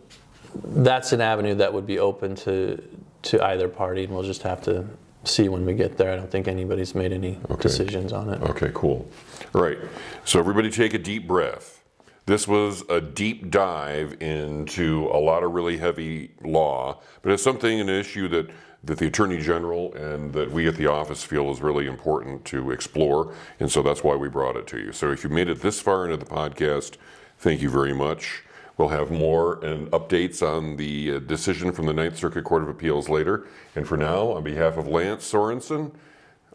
that's 0.65 1.13
an 1.13 1.21
avenue 1.21 1.55
that 1.57 1.73
would 1.73 1.87
be 1.87 1.99
open 1.99 2.35
to 2.37 2.83
to 3.23 3.45
either 3.45 3.69
party, 3.69 4.05
and 4.05 4.15
we'll 4.15 4.23
just 4.23 4.43
have 4.43 4.63
to 4.63 4.87
see 5.25 5.49
when 5.49 5.67
we 5.67 5.75
get 5.75 5.99
there. 5.99 6.13
I 6.13 6.17
don't 6.17 6.31
think 6.31 6.49
anybody's 6.49 6.95
made 6.95 7.13
any 7.13 7.39
decisions 7.61 8.13
on 8.13 8.31
it. 8.31 8.41
Okay, 8.43 8.71
cool. 8.75 9.07
All 9.55 9.63
right. 9.63 9.79
So 10.25 10.39
everybody 10.39 10.71
take 10.71 10.95
a 10.95 10.99
deep 10.99 11.27
breath. 11.27 11.80
This 12.27 12.47
was 12.47 12.83
a 12.89 13.01
deep 13.01 13.51
dive 13.51 14.21
into 14.21 15.09
a 15.13 15.19
lot 15.19 15.43
of 15.43 15.53
really 15.53 15.79
heavy 15.79 16.33
law, 16.43 17.01
but 17.23 17.33
it's 17.33 17.43
something, 17.43 17.81
an 17.81 17.89
issue 17.89 18.29
that, 18.29 18.51
that 18.85 18.99
the 18.99 19.07
Attorney 19.07 19.39
General 19.39 19.93
and 19.95 20.33
that 20.33 20.51
we 20.51 20.69
at 20.69 20.77
the 20.77 20.87
office 20.87 21.25
feel 21.25 21.51
is 21.51 21.61
really 21.61 21.87
important 21.87 22.45
to 22.47 22.71
explore, 22.71 23.35
and 23.59 23.71
so 23.71 23.83
that's 23.83 24.05
why 24.05 24.15
we 24.15 24.29
brought 24.29 24.57
it 24.57 24.67
to 24.69 24.79
you. 24.79 24.93
So 24.93 25.11
if 25.11 25.25
you 25.25 25.31
made 25.31 25.49
it 25.49 25.61
this 25.61 25.81
far 25.81 26.05
into 26.05 26.17
the 26.17 26.31
podcast, 26.31 26.97
thank 27.39 27.63
you 27.63 27.71
very 27.71 27.95
much. 27.95 28.45
We'll 28.77 28.89
have 28.89 29.11
more 29.11 29.63
and 29.63 29.91
updates 29.91 30.41
on 30.41 30.77
the 30.77 31.17
uh, 31.17 31.19
decision 31.19 31.71
from 31.73 31.85
the 31.85 31.93
Ninth 31.93 32.17
Circuit 32.17 32.45
Court 32.45 32.63
of 32.63 32.69
Appeals 32.71 33.11
later. 33.11 33.47
And 33.77 33.87
for 33.87 33.99
now, 33.99 34.29
on 34.29 34.43
behalf 34.43 34.79
of 34.79 34.87
Lance 34.89 35.25
Sorenson, 35.25 35.93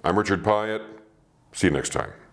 I'm 0.04 0.18
Richard 0.18 0.44
Piatt. 0.44 0.82
See 1.52 1.68
you 1.68 1.74
next 1.74 1.90
time. 1.90 2.25